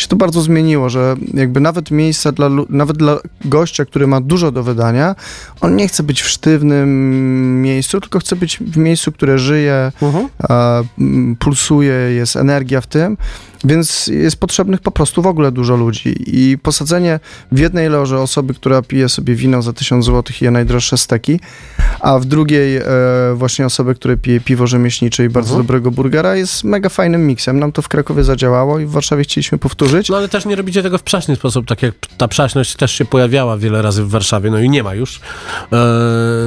[0.00, 4.52] się to bardzo zmieniło, że jakby nawet miejsca dla, nawet dla gościa, który ma dużo
[4.52, 5.14] do wydania,
[5.60, 10.28] on nie chce być w sztywnym miejscu, tylko chce być w miejscu, które żyje, Mhm.
[10.48, 13.16] a, mm, pulsuje, jest energia w tym,
[13.64, 16.14] więc jest potrzebnych po prostu w ogóle dużo ludzi.
[16.26, 17.20] I posadzenie
[17.52, 21.40] w jednej loży osoby, która pije sobie wino za 1000 zł i je najdroższe steki,
[22.00, 22.82] a w drugiej e,
[23.34, 25.66] właśnie osoby, które pije piwo rzemieślnicze i bardzo Mhm.
[25.66, 27.58] dobrego burgera, jest mega fajnym miksem.
[27.58, 30.08] Nam to w Krakowie zadziałało i w Warszawie chcieliśmy powtórzyć.
[30.08, 33.04] No ale też nie robicie tego w przaśny sposób, tak jak ta przaśność też się
[33.04, 35.20] pojawiała wiele razy w Warszawie, no i nie ma już e,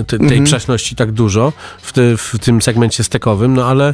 [0.07, 0.43] te, tej Mhm.
[0.43, 3.93] przaśności tak dużo w, ty, w tym segmencie stekowym, no ale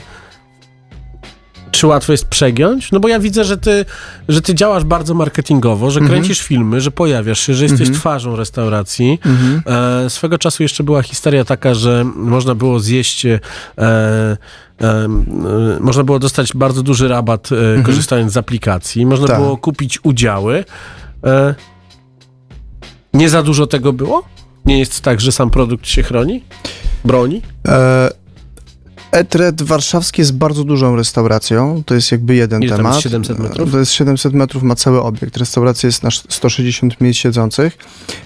[1.80, 2.92] czy łatwo jest przegiąć?
[2.92, 3.86] No bo ja widzę, że ty,
[4.30, 9.20] że ty działasz bardzo marketingowo, że kręcisz filmy, że pojawiasz się, że jesteś twarzą restauracji.
[9.66, 13.40] E, swego czasu jeszcze była historia taka, że można było zjeść e,
[13.78, 13.86] e,
[14.82, 15.08] e,
[15.80, 17.50] można było dostać bardzo duży rabat
[17.80, 19.38] e, korzystając z aplikacji, można Tak.
[19.38, 20.66] było kupić udziały.
[23.14, 24.24] Nie za dużo tego było?
[24.66, 26.44] Nie jest tak, że sam produkt się chroni?
[27.06, 27.42] Broni?
[27.68, 28.10] E,
[29.12, 31.84] Etred warszawski jest bardzo dużą restauracją.
[31.86, 32.94] To jest jakby jeden Ile tam temat.
[32.94, 33.72] jest, 700 metrów?
[33.72, 35.38] To jest 700 metrów, ma cały obiekt.
[35.38, 37.78] Restauracja jest na 160 miejsc siedzących.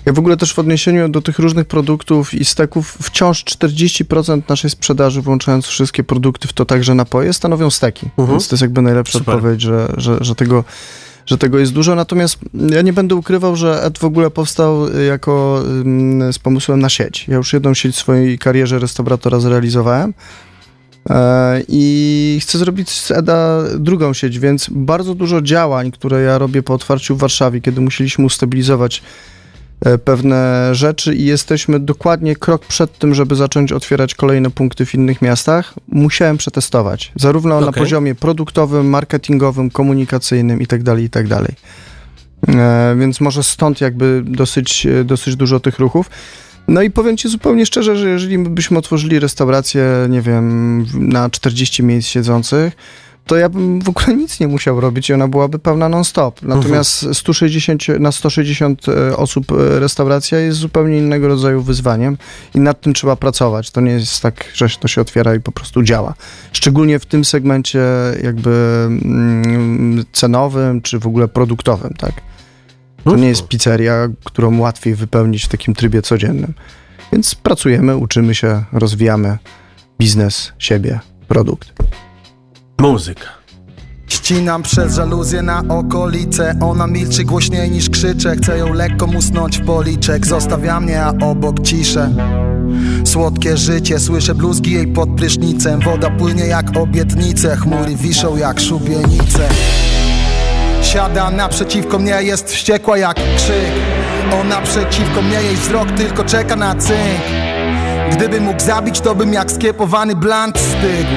[0.06, 4.70] Ja w ogóle też w odniesieniu do tych różnych produktów i steków, wciąż 40% naszej
[4.70, 8.06] sprzedaży, włączając wszystkie produkty, w to także napoje, stanowią steki.
[8.06, 8.30] Mhm.
[8.30, 9.36] Więc to jest jakby najlepsza Super.
[9.36, 10.64] odpowiedź, że, że, że tego
[11.26, 12.38] że tego jest dużo, natomiast
[12.70, 15.64] ja nie będę ukrywał, że Ed w ogóle powstał y, jako
[16.32, 17.28] z pomysłem na sieć.
[17.28, 20.14] Ja już jedną sieć w swojej karierze restauratora zrealizowałem
[21.68, 26.74] i chcę zrobić z Eda drugą sieć, więc bardzo dużo działań, które ja robię po
[26.74, 29.04] otwarciu w Warszawie, kiedy musieliśmy ustabilizować
[29.86, 34.96] e, pewne rzeczy i jesteśmy dokładnie krok przed tym, żeby zacząć otwierać kolejne punkty w
[34.96, 37.12] innych miastach, musiałem przetestować.
[37.16, 37.84] Zarówno na Okej.
[37.84, 41.46] poziomie produktowym, marketingowym, komunikacyjnym itd., itd.
[42.48, 46.10] E, więc może stąd jakby dosyć, e, dosyć dużo tych ruchów.
[46.68, 51.84] No i powiem Ci zupełnie szczerze, że jeżeli byśmy otworzyli restaurację, nie wiem, na 40
[51.84, 52.76] miejsc siedzących,
[53.26, 56.42] to ja bym w ogóle nic nie musiał robić i ona byłaby pełna non-stop.
[56.42, 62.18] Natomiast 160, na 160 e, osób e, restauracja jest zupełnie innego rodzaju wyzwaniem
[62.56, 63.72] i nad tym trzeba pracować.
[63.72, 66.14] To nie jest tak, że to się otwiera i po prostu działa.
[66.54, 67.80] Szczególnie w tym segmencie
[68.24, 68.50] jakby
[68.88, 72.14] mm, cenowym, czy w ogóle produktowym, tak?
[73.04, 76.54] To nie jest pizzeria, którą łatwiej wypełnić w takim trybie codziennym.
[77.12, 79.38] Więc pracujemy, uczymy się, rozwijamy
[80.00, 81.74] biznes, siebie, produkt.
[82.80, 83.44] Muzyka.
[84.08, 86.56] Ścinam przez żaluzję na okolice.
[86.62, 90.28] Ona milczy głośniej niż krzyczę Chcę ją lekko musnąć w policzek.
[90.28, 92.10] Zostawia mnie, a obok ciszę.
[93.06, 95.80] Słodkie życie, słyszę bluzgi jej pod prysznicem.
[95.80, 97.56] Woda płynie jak obietnice.
[97.58, 99.50] Chmury wiszą jak szubienice
[100.84, 103.72] Siada naprzeciwko mnie, jest wściekła jak krzyk.
[104.42, 107.22] Ona przeciwko mnie, jej wzrok tylko czeka na cynk
[108.12, 111.12] Gdybym mógł zabić, to bym jak skiepowany blant stygł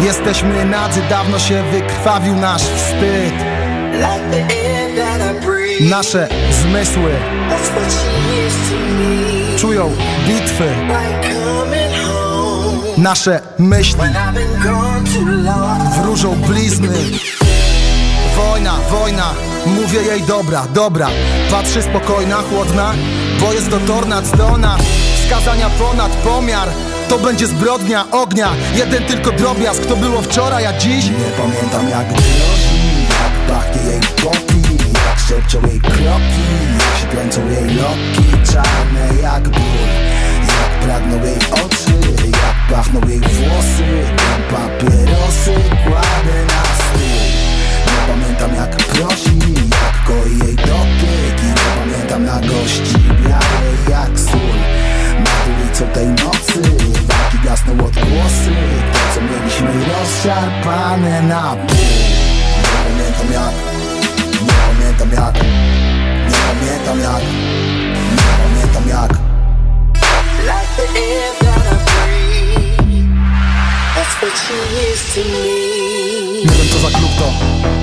[0.00, 3.34] Jesteśmy nadzy, dawno się wykrwawił nasz wstyd.
[5.80, 6.28] Nasze
[6.62, 7.10] zmysły
[9.58, 9.90] czują
[10.26, 10.68] bitwy.
[12.98, 14.00] Nasze myśli
[16.02, 16.88] wróżą blizny
[18.48, 19.34] Wojna, wojna,
[19.66, 21.08] mówię jej dobra, dobra.
[21.50, 22.94] Patrzy spokojna, chłodna,
[23.40, 24.78] bo jest to tornad zdolna
[25.14, 26.68] Wskazania ponad pomiar,
[27.08, 28.48] to będzie zbrodnia ognia.
[28.74, 34.00] Jeden tylko drobiazg, to było wczoraj, a dziś Nie pamiętam jak grozi, jak pachnie jej
[34.00, 34.62] popi
[35.06, 36.46] Jak szepczą jej kroki,
[36.78, 38.52] jak się kręcą jej loki.
[38.52, 39.88] Czarne jak ból,
[40.46, 45.54] jak pragną jej oczy Jak pachną jej włosy, jak papierosy.
[45.84, 46.69] Kładę na
[48.10, 49.38] pamiętam jak prosi,
[49.70, 54.58] jak koi jej dotyk I nie pamiętam na gości białej jak sól.
[55.18, 56.60] Nad ulicą tej nocy
[57.08, 58.52] walki gasną odgłosy.
[58.92, 61.76] To co mieliśmy rozszarpane na pół.
[62.56, 63.54] Nie pamiętam jak,
[64.42, 65.34] nie pamiętam jak
[66.28, 67.22] Nie pamiętam jak,
[68.16, 69.30] nie pamiętam jak.
[70.40, 71.59] Like the
[76.44, 77.32] Nie wiem co za klub to.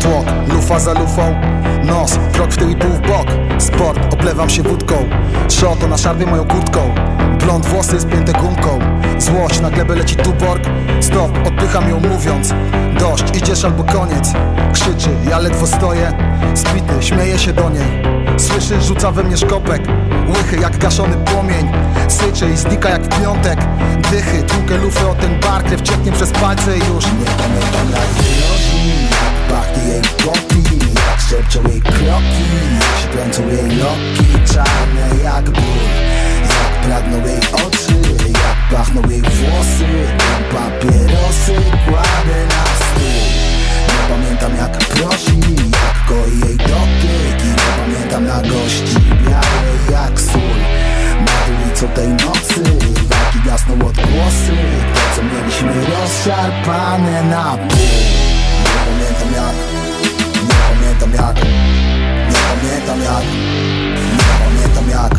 [0.01, 1.35] Tłok, lufa za lufą.
[1.83, 3.27] Nos, krok w tył i pół w bok.
[3.57, 5.09] Sport, oplewam się wódką.
[5.49, 6.95] Szoto na szarbie moją kurtką.
[7.39, 8.79] Blond włosy spięte gumką.
[9.19, 10.63] Złość, na glebę leci tuborg
[11.01, 12.53] Stop, odpycham ją mówiąc.
[12.99, 14.33] Dość, idziesz albo koniec.
[14.73, 16.13] Krzyczy, ja ledwo stoję.
[16.55, 18.03] Spity, śmieje się do niej.
[18.37, 19.81] Słyszy, rzuca we mnie szkopek.
[20.29, 21.69] Łychy jak gaszony płomień
[22.07, 23.59] Syczy i znika jak w piątek.
[24.11, 27.05] Dychy, tłukę lufy o ten bar Krew cieknie przez palce i już.
[27.05, 30.63] Nie pamiętam jak grozi Jak pachnie jej popi
[30.95, 32.43] Jak szepczą jej kroki
[32.79, 35.87] Jak się kręcą jej loki Czarne jak ból.
[36.49, 37.93] Jak pragną jej oczy
[38.27, 41.55] Jak pachną jej włosy Jak papierosy
[41.85, 43.27] Kładę na stół.
[43.87, 45.39] Nie pamiętam jak prosi,
[45.71, 50.57] jak koi jej dotyk I nie pamiętam na gości białej jak sól
[51.79, 52.63] co tej nocy.
[53.09, 54.57] Walki gasną odgłosy
[54.93, 57.77] To co mieliśmy rozszarpane na pół.
[58.59, 59.55] Nie pamiętam jak
[60.43, 61.35] Nie pamiętam jak
[62.29, 63.23] Nie pamiętam jak
[64.17, 65.11] Nie pamiętam jak.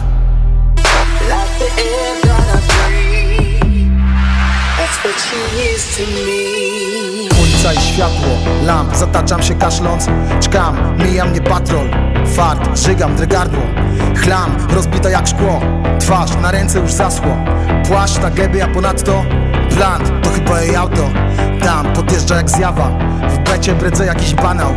[1.30, 3.90] Like the air that I breathe
[4.78, 5.40] That's what she
[5.74, 7.18] is to me
[7.98, 8.28] światło
[8.66, 10.06] lamp Zataczam się kaszląc,
[10.40, 11.88] czkam, mija mnie patrol
[12.26, 13.62] Fart, żygam, drgardło
[14.16, 15.61] Chlam, rozbita jak szkło
[16.00, 17.36] Twarz na ręce już zasło
[17.88, 19.24] Płaszcz na gębie, a ponadto
[19.76, 21.11] Bland, to chyba jej auto
[21.62, 22.90] Tam, podjeżdża jak zjawa
[23.28, 24.74] W becie bredzę jakiś banał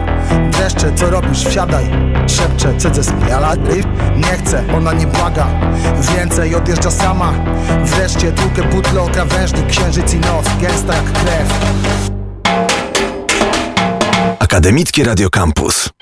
[0.52, 1.46] Dreszcze, co robisz?
[1.46, 1.86] Wsiadaj
[2.28, 3.56] Szepcze, cedzę spiala
[4.18, 5.48] Nie chcę, ona nie błaga
[6.16, 7.34] Więcej odjeżdża sama
[7.84, 12.11] Wreszcie tłukę butle o krawężnik Księżyc i noc, gęsta jak krew
[14.52, 16.01] Akademickie Radio Campus.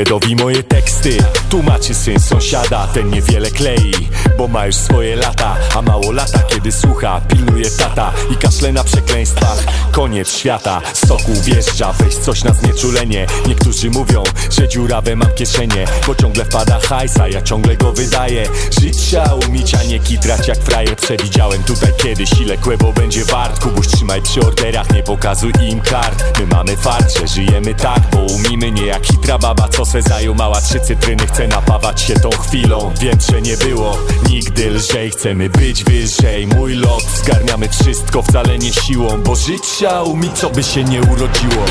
[0.00, 1.18] Zgredowi moje teksty.
[1.50, 3.92] Tłumaczy syn sąsiada Ten niewiele klei
[4.38, 8.84] Bo ma już swoje lata A mało lata kiedy słucha Pilnuje tata I kaszle na
[8.84, 9.64] przekleństwach.
[9.92, 13.26] Koniec świata Soku wjeżdża Weź coś na znieczulenie.
[13.46, 18.48] Niektórzy mówią Że dziurawe mam kieszenie Bo ciągle wpada hajsa Ja ciągle go wydaję.
[18.80, 20.96] Żyć trzeba umieć A nie kitrać jak frajer.
[20.96, 23.62] Przewidziałem tutaj kiedyś Ile kłebo będzie wart.
[23.62, 26.38] Kubuś trzymaj przy orderach Nie pokazuj im kart.
[26.38, 30.60] My mamy fart, że żyjemy tak Bo umimy nie jak hitra baba Co se zajumała
[30.60, 32.92] trzy cytryny Chce napawać się tą chwilą.
[33.00, 35.10] Wiem, że nie było nigdy lżej.
[35.10, 36.46] Chcemy być wyżej.
[36.46, 41.00] Mój lot Zgarniamy wszystko wcale nie siłą Bo żyć trzeba umieć co by się nie
[41.00, 41.64] urodziło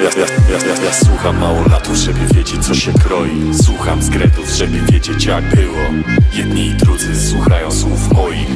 [0.00, 3.54] Ja, ja, ja, ja, ja, słucham mało latów, żeby wiedzieć co się kroi.
[3.64, 5.78] Słucham zgredów, żeby wiedzieć jak było.
[6.32, 8.48] Jedni i drudzy słuchają słów moich.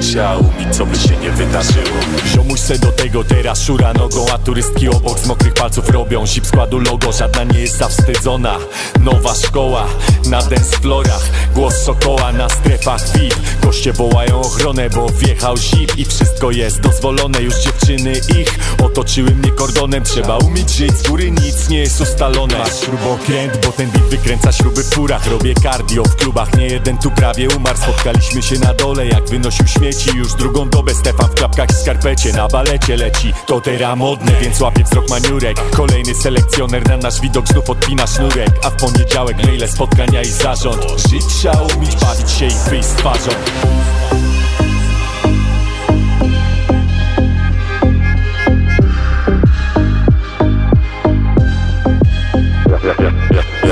[0.00, 1.96] Trzeba umieć, co by się nie wydarzyło.
[2.26, 6.26] Ziomuś se do tego teraz szura nogą A turystki obok z mokrych palców robią.
[6.26, 8.58] Zip składu logo, żadna nie jest zawstydzona.
[9.00, 9.86] Nowa szkoła
[10.30, 13.34] na dance florach Głos sokoła na strefach VIP.
[13.62, 19.50] Goście wołają ochronę, bo wjechał zip I wszystko jest dozwolone, już dziewczyny ich Otoczyły mnie
[19.50, 22.58] kordonem, trzeba umieć żyć z góry Nic nie jest ustalone.
[22.58, 25.26] Masz śrubokręt, bo ten beat wykręca śruby w furach.
[25.26, 27.78] Robię cardio w klubach, nie jeden tu prawie umarł.
[27.78, 30.10] Spotkaliśmy się na dole, jak wynosił śmieci.
[30.16, 32.32] Już drugą dobę Stefan w klapkach i skarpecie.
[32.32, 35.70] Na balecie leci, to teraz modne Więc łapie wzrok maniurek.
[35.70, 38.50] Kolejny selekcjoner na nasz widok znów odpina sznurek.
[38.64, 40.86] A w poniedziałek maile, spotkania i zarząd.
[41.10, 43.30] Żyć trzeba umieć, bawić się i wyjść z twarzą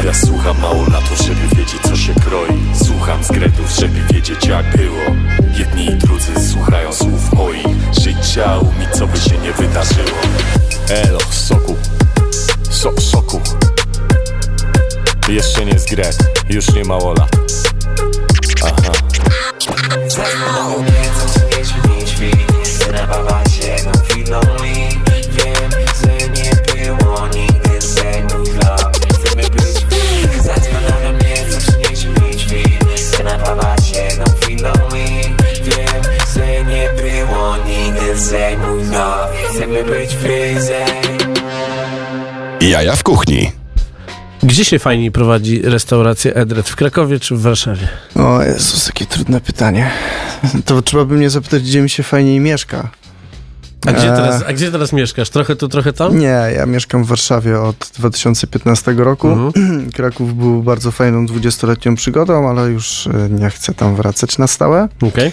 [0.04, 2.60] Ja, słucham mało latów, żeby wiedzieć co się kroi.
[2.84, 5.16] Słucham zgredów, żeby wiedzieć jak było.
[5.58, 7.66] Jedni i drudzy słuchają słów moich.
[8.22, 10.18] Trzeba umieć, co by się nie wydarzyło.
[10.88, 11.76] Elo, soku.
[12.70, 13.40] So, Soku.
[15.28, 17.36] Jeszcze nie zgret, już nie mało lat
[18.64, 18.92] Aha
[39.78, 40.86] Chcemy być wyżej
[42.60, 43.52] Jaja w kuchni.
[44.42, 46.68] Gdzie się fajniej prowadzi restaurację Edred?
[46.68, 47.88] W Krakowie czy w Warszawie?
[48.14, 49.90] O Jezus, jakie trudne pytanie.
[50.64, 52.90] To trzeba by mnie zapytać, gdzie mi się fajniej mieszka.
[53.86, 54.16] A gdzie Eee.
[54.16, 55.30] teraz, a gdzie teraz mieszkasz?
[55.30, 56.18] Trochę tu, trochę tam?
[56.18, 59.28] Nie, ja mieszkam w Warszawie od 2015 roku.
[59.28, 59.90] Mhm.
[59.96, 64.88] Kraków był bardzo fajną 20-letnią przygodą, ale już e, nie chcę tam wracać na stałe.
[65.02, 65.32] Okej.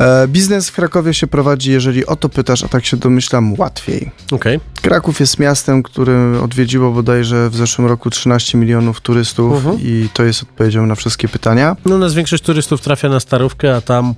[0.00, 4.10] E, biznes w Krakowie się prowadzi, jeżeli o to pytasz, a tak się domyślam, łatwiej.
[4.32, 4.60] Okej.
[4.82, 9.76] Kraków jest miastem, które odwiedziło bodajże w zeszłym roku 13 milionów turystów Mhm.
[9.80, 11.76] i to jest odpowiedzią na wszystkie pytania.
[11.84, 14.14] No nas większość turystów trafia na Starówkę, a tam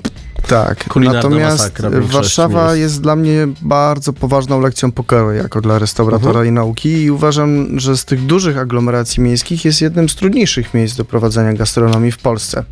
[0.49, 2.79] Tak, Kulinarna natomiast Warszawa miejsc.
[2.81, 6.47] jest dla mnie bardzo poważną lekcją pokoju jako dla restauratora Mhm.
[6.47, 10.97] i nauki i uważam, że z tych dużych aglomeracji miejskich jest jednym z trudniejszych miejsc
[10.97, 12.65] do prowadzenia gastronomii w Polsce.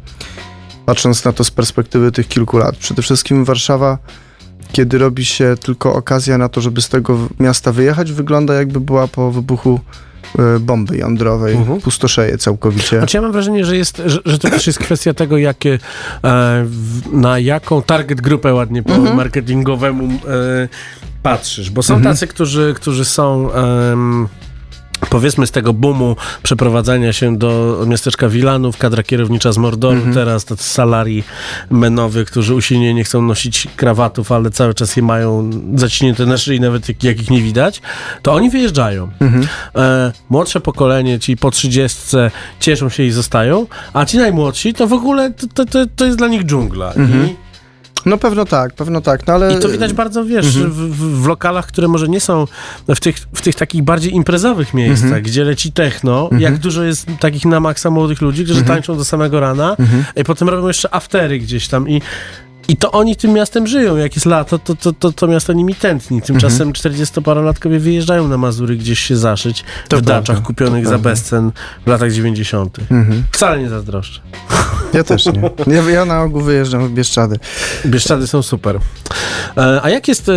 [0.89, 2.77] Patrząc na to z perspektywy tych kilku lat.
[2.77, 3.99] Przede wszystkim Warszawa,
[4.73, 9.09] kiedy robi się tylko okazja na to, żeby z tego miasta wyjechać, wygląda jakby była
[9.09, 9.81] po wybuchu
[10.39, 11.55] e, bomby jądrowej.
[11.57, 11.81] Mhm.
[11.81, 12.99] Pustoszeje całkowicie.
[12.99, 15.79] Znaczy ja mam wrażenie, że, jest, że, że to też jest kwestia tego, jakie,
[16.25, 16.67] e,
[17.13, 20.69] na jaką target grupę ładnie po marketingowemu e,
[21.23, 21.71] patrzysz.
[21.71, 22.15] Bo są Mhm.
[22.15, 23.49] tacy, którzy, którzy są
[25.11, 30.15] powiedzmy z tego boomu przeprowadzania się do miasteczka Wilanów, kadra kierownicza z Mordoru, Mhm.
[30.15, 31.25] teraz to salarii
[31.71, 36.61] menowy, którzy usilnie nie chcą nosić krawatów, ale cały czas je mają zaciśnięte na szyi,
[36.61, 37.81] nawet jak, jak ich nie widać,
[38.23, 39.09] to oni wyjeżdżają.
[39.21, 39.47] Mhm.
[39.77, 41.99] E, młodsze pokolenie, ci po 30
[42.61, 46.19] cieszą się i zostają, a ci najmłodsi to w ogóle to, to, to, to jest
[46.19, 46.93] dla nich dżungla.
[46.93, 47.27] Mhm.
[47.27, 47.48] I
[48.09, 49.55] No pewno tak, pewno tak, no ale...
[49.55, 50.71] i to widać bardzo, wiesz, Mhm.
[50.73, 52.47] w, w, lokalach, które może nie są
[52.89, 55.23] w tych, w tych takich bardziej imprezowych miejscach, Mhm.
[55.23, 56.43] gdzie leci techno, Mhm.
[56.43, 58.77] jak dużo jest takich na maksa młodych ludzi, którzy Mhm.
[58.77, 60.05] tańczą do samego rana Mhm.
[60.17, 62.03] i potem robią jeszcze aftery gdzieś tam i
[62.69, 63.97] i to oni tym miastem żyją.
[63.97, 66.23] Jak jest lato, to to, to, to miasto nimi tętni.
[66.23, 70.95] Tymczasem 40-parolatkowie wyjeżdżają na Mazury gdzieś się zaszyć To w daczach prawda, kupionych to za
[70.95, 71.11] prawda.
[71.11, 71.53] bezcen
[71.87, 72.79] w latach 90.
[72.91, 73.25] Mhm.
[73.33, 74.21] Wcale nie zazdroszczę.
[74.93, 75.51] Ja też nie.
[75.75, 77.39] Ja, ja na ogół wyjeżdżam w Bieszczady.
[77.87, 78.79] Bieszczady są super.
[79.57, 80.33] E, a jak jest, e,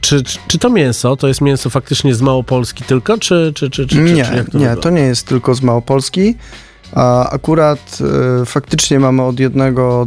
[0.00, 3.96] czy, czy, to mięso, to jest mięso faktycznie z Małopolski tylko, czy, czy, czy, czy,
[3.96, 6.36] czy, Nie, czy nie, to nie jest tylko z Małopolski.
[6.94, 7.98] A akurat
[8.42, 10.06] e, faktycznie mamy od jednego,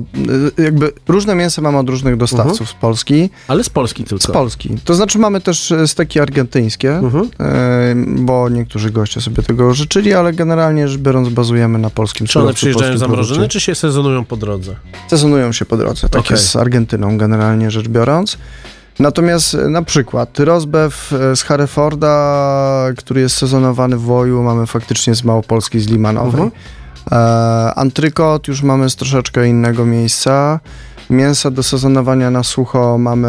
[0.58, 2.68] e, jakby różne mięsa mamy od różnych dostawców Mhm.
[2.70, 3.30] z Polski.
[3.48, 4.24] Ale z Polski tylko.
[4.24, 4.70] Z Polski.
[4.86, 7.30] To znaczy mamy też e, steki argentyńskie, Mhm.
[7.40, 12.40] e, bo niektórzy goście sobie tego życzyli, ale generalnie rzecz biorąc bazujemy na polskim Czy
[12.40, 14.76] one przyjeżdżają zamrożone, czy się sezonują po drodze?
[15.10, 16.32] Sezonują się po drodze, tak Okej.
[16.36, 18.38] jest z Argentyną generalnie rzecz biorąc.
[19.00, 25.16] Natomiast e, na przykład rozbew e, z Herreforda, który jest sezonowany w Woju, mamy faktycznie
[25.16, 26.42] z Małopolski, z Limanowej.
[26.42, 26.52] Mhm.
[27.12, 30.60] E, antrykot już mamy z troszeczkę innego miejsca.
[31.10, 33.28] Mięsa do sezonowania na sucho mamy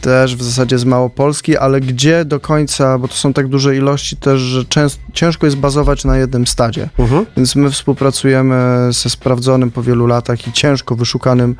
[0.00, 4.16] też w zasadzie z Małopolski, ale gdzie do końca, bo to są tak duże ilości
[4.16, 4.64] też, że
[5.12, 6.88] ciężko jest bazować na jednym stadzie.
[6.98, 7.26] Mhm.
[7.36, 11.56] Więc my współpracujemy ze sprawdzonym po wielu latach i ciężko wyszukanym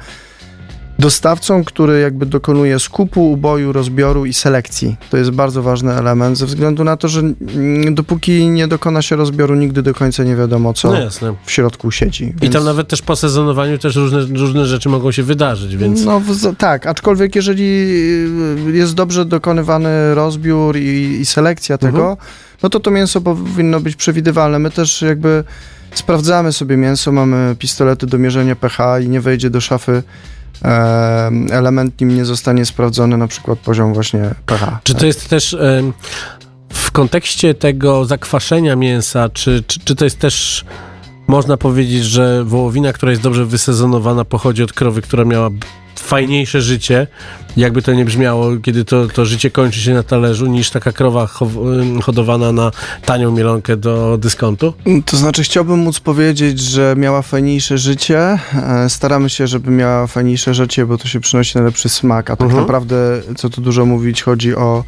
[0.98, 4.96] dostawcą, który jakby dokonuje skupu, uboju, rozbioru i selekcji.
[5.10, 7.22] To jest bardzo ważny element, ze względu na to, że
[7.90, 10.92] dopóki nie dokona się rozbioru, nigdy do końca nie wiadomo, co
[11.22, 12.24] No w środku siedzi.
[12.24, 16.04] I Więc- tam nawet też po sezonowaniu też różne, różne rzeczy mogą się wydarzyć, więc...
[16.04, 17.62] No w- tak, aczkolwiek jeżeli
[18.68, 22.16] y, jest dobrze dokonywany rozbiór i, i selekcja tego, Mhm.
[22.62, 24.58] no to to mięso powinno być przewidywalne.
[24.58, 25.44] My też jakby
[25.94, 30.02] sprawdzamy sobie mięso, mamy pistolety do mierzenia pH i nie wejdzie do szafy
[31.50, 34.78] element, nim nie zostanie sprawdzony na przykład poziom właśnie pH.
[34.82, 35.56] Czy to jest też
[36.72, 40.64] w kontekście tego zakwaszenia mięsa, czy, czy, czy to jest też
[41.26, 45.50] można powiedzieć, że wołowina, która jest dobrze wysezonowana, pochodzi od krowy, która miała
[45.98, 47.06] fajniejsze życie,
[47.56, 51.28] jakby to nie brzmiało, kiedy to, to życie kończy się na talerzu, niż taka krowa
[52.02, 52.70] hodowana na
[53.04, 54.72] tanią mielonkę do dyskontu?
[55.06, 58.18] To znaczy, chciałbym móc powiedzieć, że miała fajniejsze życie.
[58.54, 62.44] E, Staramy się, żeby miała fajniejsze życie, bo to się przynosi najlepszy smak, a tak
[62.46, 62.60] Mhm.
[62.62, 64.84] naprawdę, co tu dużo mówić, chodzi o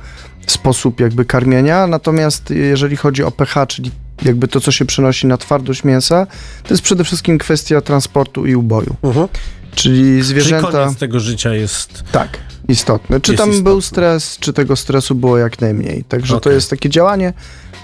[0.47, 1.87] sposób jakby karmienia.
[1.87, 3.91] Natomiast jeżeli chodzi o pH, czyli
[4.23, 6.27] jakby to, co się przenosi na twardość mięsa,
[6.63, 8.97] to jest przede wszystkim kwestia transportu i uboju.
[9.03, 9.37] Czyli
[9.75, 10.71] Czyli zwierzęta...
[10.71, 12.05] koniec tego życia jest...
[12.13, 12.39] Tak,
[12.69, 13.21] istotne.
[13.21, 13.71] Czy tam istotne.
[13.71, 16.05] był stres, czy tego stresu było jak najmniej.
[16.05, 16.55] Także to Okej.
[16.55, 17.33] jest takie działanie,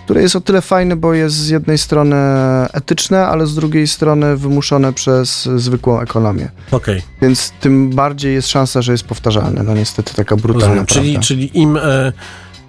[0.05, 2.16] które jest o tyle fajne, bo jest z jednej strony
[2.72, 6.51] etyczne, ale z drugiej strony wymuszone przez zwykłą ekonomię.
[6.70, 7.03] Okej.
[7.22, 9.62] Więc tym bardziej jest szansa, że jest powtarzalne.
[9.62, 10.87] No niestety taka brutalna Rozumiem.
[10.87, 11.76] Czyli, czyli im.
[11.76, 12.12] E,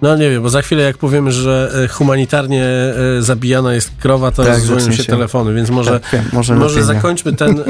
[0.02, 4.30] no nie wiem, bo za chwilę jak powiemy, że e, humanitarnie e, zabijana jest krowa,
[4.30, 7.60] to Tak, rozdzwonią się się- telefony, więc może, Tak, wiem, może może zakończmy, ten,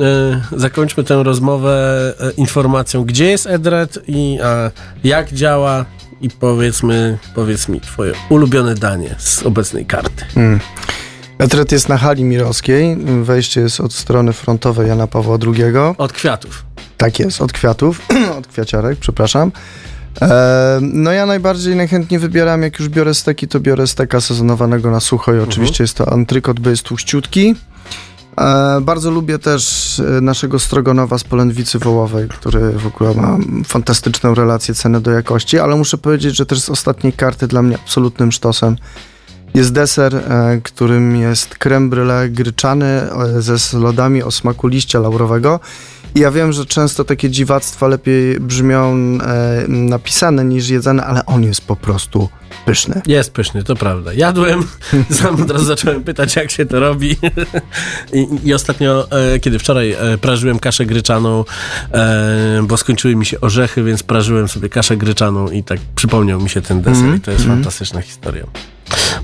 [0.00, 4.70] e, zakończmy tę rozmowę informacją, gdzie jest Edred i a,
[5.04, 5.84] jak działa
[6.20, 10.24] i powiedzmy, powiedz mi twoje ulubione danie z obecnej karty.
[10.34, 10.60] Hmm.
[11.38, 12.96] Etret jest na hali mirowskiej.
[13.22, 15.62] Wejście jest od strony frontowej Jana Pawła II.
[15.98, 16.64] Od kwiatów.
[16.96, 18.00] Tak jest, od kwiatów,
[18.38, 19.52] od kwiaciarek, przepraszam.
[20.22, 25.00] E, no ja najbardziej najchętniej wybieram, jak już biorę steki, to biorę steka sezonowanego na
[25.00, 27.54] sucho i oczywiście jest to antrykot, bo jest tłuściutki.
[28.40, 34.34] E, bardzo lubię też e, naszego strogonowa z polędwicy wołowej, który w ogóle ma fantastyczną
[34.34, 38.32] relację ceny do jakości, ale muszę powiedzieć, że też z ostatniej karty dla mnie absolutnym
[38.32, 38.76] sztosem
[39.54, 45.60] jest deser, e, którym jest creme brulee gryczany e, ze lodami o smaku liścia laurowego.
[46.18, 51.42] I ja wiem, że często takie dziwactwa lepiej brzmią e, napisane niż jedzone, ale on
[51.42, 52.28] jest po prostu
[52.64, 53.02] pyszny.
[53.06, 54.12] Jest pyszny, to prawda.
[54.12, 54.62] Jadłem,
[55.10, 57.16] sam od razu zacząłem pytać, jak się to robi.
[58.12, 61.44] I, i ostatnio, e, kiedy wczoraj e, prażyłem kaszę gryczaną,
[61.92, 66.50] e, bo skończyły mi się orzechy, więc prażyłem sobie kaszę gryczaną i tak przypomniał mi
[66.50, 67.58] się ten deser Mhm, i to jest mhm.
[67.58, 68.44] fantastyczna historia.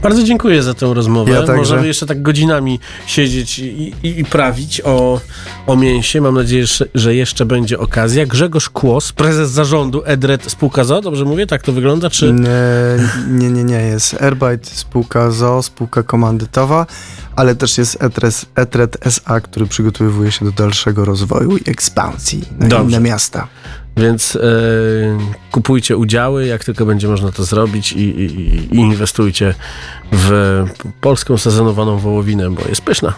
[0.03, 1.33] Bardzo dziękuję za tę rozmowę.
[1.33, 1.57] Ja także.
[1.57, 5.21] Możemy jeszcze tak godzinami siedzieć i, i, i prawić o,
[5.67, 6.21] o mięsie.
[6.21, 8.27] Mam nadzieję, że- jeszcze będzie okazja.
[8.27, 11.47] Grzegorz Kłos, prezes zarządu Edred Spółka ZO, dobrze mówię?
[11.47, 12.11] Tak to wygląda?
[12.11, 12.35] Czy...
[13.29, 13.75] Nie, nie, nie.
[13.81, 16.87] Jest Airbyte, spółka ZO, spółka komandytowa,
[17.37, 22.69] ale też jest Etres, Etret SA, który przygotowuje się do dalszego rozwoju i ekspansji na
[22.69, 22.85] Dobrze.
[22.97, 23.49] inne miasta.
[23.97, 24.41] Więc e,
[25.53, 29.55] kupujcie udziały, jak tylko będzie można to zrobić i, i, i- i inwestujcie
[30.13, 30.65] w
[31.01, 33.15] polską sezonowaną wołowinę, bo jest pyszna.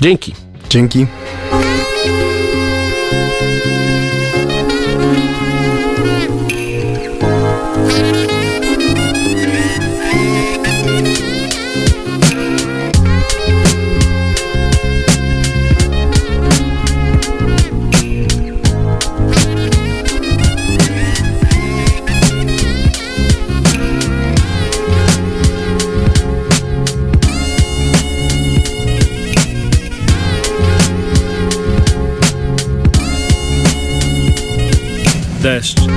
[0.00, 0.34] Dzięki.
[0.70, 1.06] Dzięki.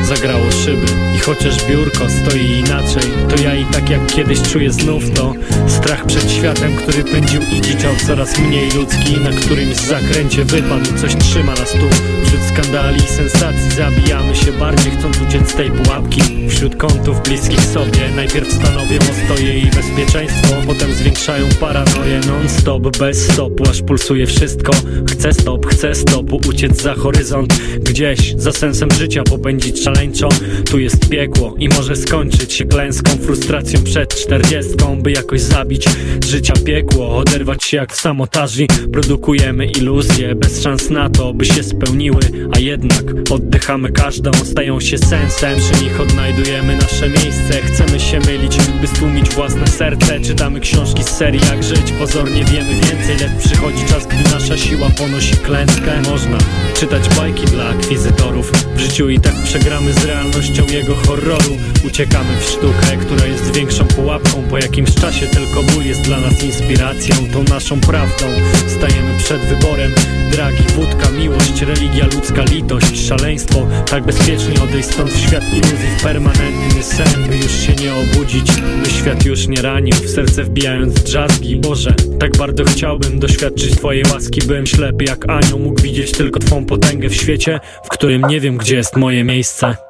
[0.07, 0.96] Zagrało szyby
[1.27, 5.33] chociaż biurko stoi inaczej To ja i tak jak kiedyś czuję znów to
[5.67, 11.15] Strach przed światem, który pędził i dziczał coraz mniej ludzki Na którymś zakręcie wypadł, coś
[11.15, 11.89] trzyma nas tu.
[12.25, 16.21] Wśród skandali i sensacji zabijamy się bardziej chcąc uciec z tej pułapki.
[16.49, 23.69] Wśród kątów bliskich sobie Najpierw stanowią ostoje i bezpieczeństwo Potem zwiększają paranoję non-stop, bez stopu
[23.69, 24.71] Aż pulsuje wszystko.
[25.09, 30.29] Chcę stop, chcę stopu, uciec za horyzont Gdzieś za sensem życia popędzić szaleńczo.
[30.69, 35.85] Tu jest piekło i może skończyć się klęską Frustracją przed czterdziestką, by jakoś zabić
[36.27, 38.65] Życia piekło, oderwać się jak w samotaży.
[38.93, 42.19] Produkujemy iluzje, bez szans na to, by się spełniły
[42.55, 45.59] A jednak oddychamy każdą, stają się sensem.
[45.59, 50.19] Przy nich odnajdujemy nasze miejsce Chcemy się mylić, by stłumić własne serce.
[50.19, 54.89] Czytamy książki z serii jak żyć Pozornie wiemy więcej, lecz przychodzi czas, gdy nasza siła
[54.89, 56.01] ponosi klęskę.
[56.09, 56.37] Można
[56.79, 58.51] czytać bajki dla akwizytorów.
[58.75, 61.57] W życiu i tak przegramy z realnością jego horroru.
[61.87, 64.43] Uciekamy w sztukę, która jest większą pułapką.
[64.49, 68.25] Po jakimś czasie tylko ból jest dla nas inspiracją Tą naszą prawdą.
[68.67, 69.91] Stajemy przed wyborem.
[70.31, 76.03] Dragi, wódka, miłość, religia, ludzka litość Szaleństwo, tak bezpiecznie odejść stąd w świat iluzji W
[76.03, 78.51] permanentny sen, by już się nie obudzić.
[78.83, 81.55] By świat już nie ranił, w serce wbijając drzazgi.
[81.55, 86.65] Boże, tak bardzo chciałbym doświadczyć Twojej łaski Byłem ślepy jak anioł, mógł widzieć tylko Twą
[86.65, 89.86] potęgę w świecie W którym nie wiem, gdzie jest moje miejsce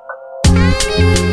[0.98, 1.18] Campus.
[1.18, 1.27] Same